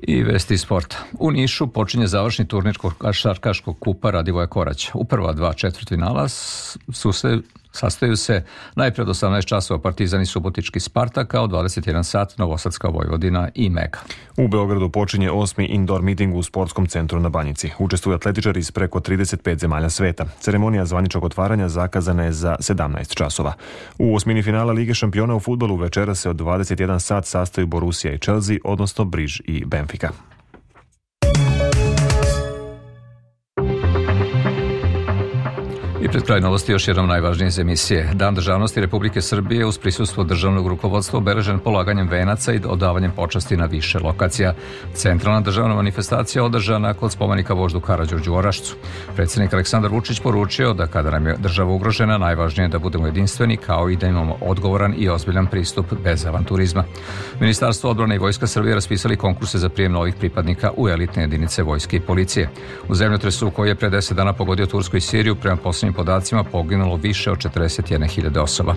I 0.01 0.23
vesti 0.23 0.57
sporta. 0.57 0.97
U 1.19 1.31
Nišu 1.31 1.67
počinje 1.67 2.07
završni 2.07 2.47
turnir 2.47 2.77
košarkaškog 2.77 3.79
kupa 3.79 4.11
Radivoja 4.11 4.47
Korać. 4.47 4.89
U 4.93 5.05
prva 5.05 5.33
dva 5.33 5.53
četvrtfinala 5.53 6.27
su 6.91 7.11
se 7.11 7.37
Sastaju 7.71 8.15
se 8.15 8.43
najpred 8.75 9.07
18 9.07 9.45
časova 9.45 9.79
Partizan 9.79 10.21
i 10.21 10.25
Subotički 10.25 10.79
Spartak, 10.79 11.33
a 11.33 11.41
od 11.41 11.51
21 11.51 12.03
sat 12.03 12.37
Novosadska 12.37 12.87
Vojvodina 12.87 13.49
i 13.55 13.69
Mega. 13.69 13.99
U 14.37 14.47
Beogradu 14.47 14.89
počinje 14.89 15.31
osmi 15.31 15.65
indoor 15.65 16.01
meeting 16.01 16.35
u 16.35 16.43
sportskom 16.43 16.87
centru 16.87 17.19
na 17.19 17.29
Banjici. 17.29 17.71
Učestvuju 17.79 18.15
atletičari 18.15 18.59
iz 18.59 18.71
preko 18.71 18.99
35 18.99 19.59
zemalja 19.59 19.89
sveta. 19.89 20.25
Ceremonija 20.39 20.85
zvaničnog 20.85 21.23
otvaranja 21.23 21.69
zakazana 21.69 22.23
je 22.23 22.31
za 22.31 22.55
17 22.59 23.15
časova. 23.15 23.53
U 23.99 24.15
osmini 24.15 24.43
finala 24.43 24.73
Lige 24.73 24.93
šampiona 24.93 25.35
u 25.35 25.39
futbolu 25.39 25.75
večera 25.75 26.15
se 26.15 26.29
od 26.29 26.35
21 26.35 26.99
sat 26.99 27.25
sastaju 27.25 27.67
Borussia 27.67 28.13
i 28.13 28.19
Chelsea, 28.19 28.57
odnosno 28.63 29.05
Briž 29.05 29.41
i 29.45 29.65
Benfica. 29.65 30.09
I 36.01 36.07
pred 36.07 36.23
kraj 36.23 36.41
novosti 36.41 36.71
još 36.71 36.87
jednom 36.87 37.07
najvažnije 37.07 37.47
iz 37.47 37.59
emisije. 37.59 38.09
Dan 38.13 38.35
državnosti 38.35 38.81
Republike 38.81 39.21
Srbije 39.21 39.65
uz 39.65 39.77
prisustvo 39.77 40.23
državnog 40.23 40.67
rukovodstva 40.67 41.17
obeležen 41.17 41.59
polaganjem 41.59 42.07
venaca 42.07 42.53
i 42.53 42.59
odavanjem 42.65 43.11
počasti 43.11 43.57
na 43.57 43.65
više 43.65 43.99
lokacija. 43.99 44.53
Centralna 44.93 45.41
državna 45.41 45.75
manifestacija 45.75 46.43
održana 46.43 46.93
kod 46.93 47.11
spomenika 47.11 47.53
voždu 47.53 47.79
Karadžorđu 47.79 48.33
Orašcu. 48.33 48.75
Predsednik 49.15 49.53
Aleksandar 49.53 49.91
Vučić 49.91 50.19
poručio 50.19 50.73
da 50.73 50.87
kada 50.87 51.11
nam 51.11 51.27
je 51.27 51.35
država 51.37 51.71
ugrožena, 51.71 52.17
najvažnije 52.17 52.65
je 52.65 52.69
da 52.69 52.79
budemo 52.79 53.05
jedinstveni 53.05 53.57
kao 53.57 53.89
i 53.89 53.95
da 53.95 54.07
imamo 54.07 54.37
odgovoran 54.41 54.93
i 54.97 55.09
ozbiljan 55.09 55.47
pristup 55.47 55.85
bez 56.03 56.25
avanturizma. 56.25 56.83
Ministarstvo 57.39 57.89
odbrane 57.89 58.15
i 58.15 58.19
Vojska 58.19 58.47
Srbije 58.47 58.75
raspisali 58.75 59.17
konkurse 59.17 59.57
za 59.57 59.69
prijem 59.69 59.91
novih 59.91 60.15
pripadnika 60.15 60.71
u 60.77 60.89
elitne 60.89 61.23
jedinice 61.23 61.63
vojske 61.63 61.97
i 61.97 61.99
policije. 61.99 62.49
U 62.87 62.95
zemljotresu 62.95 63.51
koji 63.51 63.69
je 63.69 63.75
pre 63.75 63.89
10 63.89 64.13
dana 64.13 64.33
pogodio 64.33 64.65
Tursku 64.65 64.97
i 64.97 65.01
Siriju 65.01 65.35
prema 65.35 65.57
poslednjim 65.57 65.90
poslednjim 65.91 65.93
podacima 65.93 66.43
poginulo 66.43 66.95
više 66.95 67.31
od 67.31 67.37
41.000 67.37 68.39
osoba. 68.39 68.75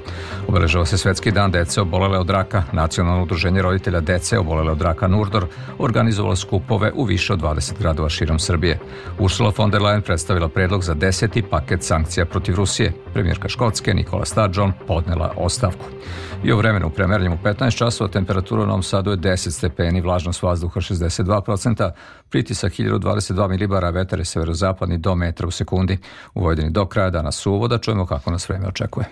Obeležava 0.49 0.87
se 0.87 0.99
Svetski 0.99 1.31
dan 1.31 1.51
dece 1.51 1.81
obolele 1.81 2.19
od 2.19 2.31
raka. 2.31 2.63
Nacionalno 2.73 3.23
udruženje 3.23 3.63
roditelja 3.63 4.01
dece 4.01 4.39
obolele 4.39 4.73
od 4.73 4.83
raka 4.83 5.09
Nurdor 5.09 5.47
organizovalo 5.79 6.37
skupove 6.37 6.93
u 6.95 7.05
više 7.05 7.33
od 7.33 7.41
20 7.41 7.79
gradova 7.79 8.09
širom 8.09 8.39
Srbije. 8.39 8.79
Ursula 9.19 9.53
von 9.57 9.71
der 9.71 9.83
Leyen 9.83 10.01
predstavila 10.01 10.49
predlog 10.49 10.85
za 10.85 10.95
deseti 10.95 11.43
paket 11.43 11.83
sankcija 11.83 12.27
protiv 12.27 12.55
Rusije. 12.55 12.93
Premijerka 13.15 13.49
Škotske 13.49 13.95
Nikola 13.95 14.25
Sturgeon 14.25 14.73
podnela 14.87 15.33
ostavku. 15.37 15.85
I 16.45 16.53
o 16.53 16.57
vremenu 16.57 16.91
premeranjem 16.91 17.33
u 17.33 17.39
15 17.45 17.77
časova 17.77 18.11
temperatura 18.11 18.63
u 18.63 18.67
Novom 18.67 18.83
Sadu 18.83 19.11
je 19.11 19.17
10 19.17 19.51
stepeni, 19.51 20.01
vlažnost 20.01 20.43
vazduha 20.43 20.81
62%, 20.81 21.91
pritisak 22.31 22.73
1022 22.73 23.49
milibara, 23.49 23.91
vetar 23.91 24.19
je 24.19 24.25
severozapadni 24.25 24.99
do 24.99 25.15
metra 25.15 25.47
u 25.47 25.51
sekundi. 25.51 25.99
U 26.35 26.41
Vojvodini 26.41 26.71
do 26.71 26.87
kraja 26.87 27.04
dana 27.11 27.33
suvo, 27.33 27.69
da 27.69 27.79
čujemo 27.79 28.07
kako 28.07 28.31
nas 28.31 28.49
vreme 28.49 28.69
očekuje. 28.69 29.07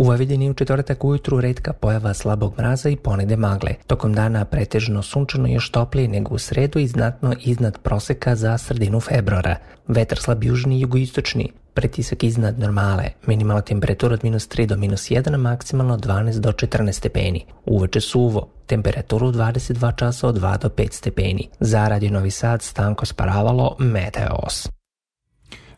U 0.00 0.04
Vojvodini 0.04 0.50
u 0.50 0.54
četvrtak 0.54 1.04
ujutru 1.04 1.40
redka 1.40 1.72
pojava 1.72 2.14
slabog 2.14 2.54
mraza 2.58 2.88
i 2.88 2.96
ponede 2.96 3.36
magle. 3.36 3.74
Tokom 3.86 4.14
dana 4.14 4.44
pretežno 4.44 5.02
sunčano 5.02 5.48
još 5.48 5.70
toplije 5.70 6.08
nego 6.08 6.34
u 6.34 6.38
sredu 6.38 6.78
i 6.78 6.86
znatno 6.86 7.34
iznad 7.40 7.78
proseka 7.78 8.36
za 8.36 8.58
sredinu 8.58 9.00
februara. 9.00 9.56
Vetar 9.88 10.18
slab 10.18 10.44
južni 10.44 10.76
i 10.76 10.80
jugoistočni, 10.80 11.52
pretisak 11.74 12.24
iznad 12.24 12.58
normale, 12.58 13.04
minimalna 13.26 13.62
temperatura 13.62 14.14
od 14.14 14.24
minus 14.24 14.48
3 14.48 14.66
do 14.66 14.76
minus 14.76 15.10
1, 15.10 15.36
maksimalno 15.36 15.98
12 15.98 16.38
do 16.38 16.52
14 16.52 16.92
stepeni. 16.92 17.44
Uveče 17.64 18.00
suvo, 18.00 18.48
temperaturu 18.66 19.32
22 19.32 19.96
časa 19.96 20.28
od 20.28 20.40
2 20.40 20.58
do 20.58 20.68
5 20.68 20.92
stepeni. 20.92 21.48
Za 21.60 21.88
Radio 21.88 22.10
Novi 22.10 22.30
Sad 22.30 22.62
Stanko 22.62 23.06
Sparavalo, 23.06 23.76
Meteos. 23.78 24.79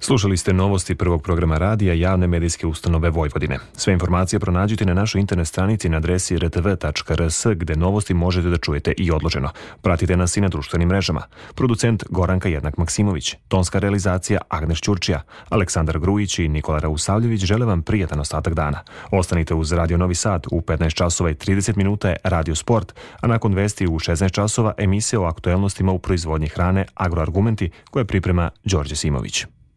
Slušali 0.04 0.36
ste 0.36 0.52
novosti 0.52 0.94
prvog 0.94 1.22
programa 1.22 1.58
radija 1.58 1.94
javne 1.94 2.26
medijske 2.26 2.66
ustanove 2.66 3.10
Vojvodine. 3.10 3.58
Sve 3.76 3.92
informacije 3.92 4.40
pronađite 4.40 4.86
na 4.86 4.94
našoj 4.94 5.20
internet 5.20 5.48
stranici 5.48 5.88
na 5.88 5.96
adresi 5.96 6.38
rtv.rs 6.38 7.46
gde 7.54 7.76
novosti 7.76 8.14
možete 8.14 8.48
da 8.48 8.56
čujete 8.56 8.92
i 8.96 9.10
odloženo. 9.10 9.50
Pratite 9.82 10.16
nas 10.16 10.36
i 10.36 10.40
na 10.40 10.48
društvenim 10.48 10.88
mrežama. 10.88 11.22
Producent 11.54 12.04
Goranka 12.10 12.48
Jednak 12.48 12.76
Maksimović, 12.76 13.36
tonska 13.48 13.78
realizacija 13.78 14.40
Agnes 14.48 14.78
Ćurčija, 14.78 15.22
Aleksandar 15.48 15.98
Grujić 15.98 16.38
i 16.38 16.48
Nikola 16.48 16.78
Rausavljević 16.78 17.44
žele 17.44 17.66
vam 17.66 17.82
prijatan 17.82 18.20
ostatak 18.20 18.54
dana. 18.54 18.82
Ostanite 19.10 19.54
uz 19.54 19.72
Radio 19.72 19.98
Novi 19.98 20.14
Sad 20.14 20.46
u 20.50 20.60
15 20.60 20.94
časova 20.94 21.30
i 21.30 21.34
30 21.34 21.76
minuta 21.76 22.08
je 22.08 22.16
Radio 22.24 22.54
Sport, 22.54 22.94
a 23.20 23.26
nakon 23.26 23.54
vesti 23.54 23.86
u 23.86 23.98
16 23.98 24.30
časova 24.30 24.72
emisija 24.78 25.20
o 25.20 25.24
aktuelnostima 25.24 25.92
u 25.92 25.98
proizvodnji 25.98 26.48
hrane 26.48 26.86
Agroargumenti 26.94 27.70
koje 27.90 28.04
priprema 28.04 28.50
Đorđe 28.64 28.96
Simović. 28.96 29.46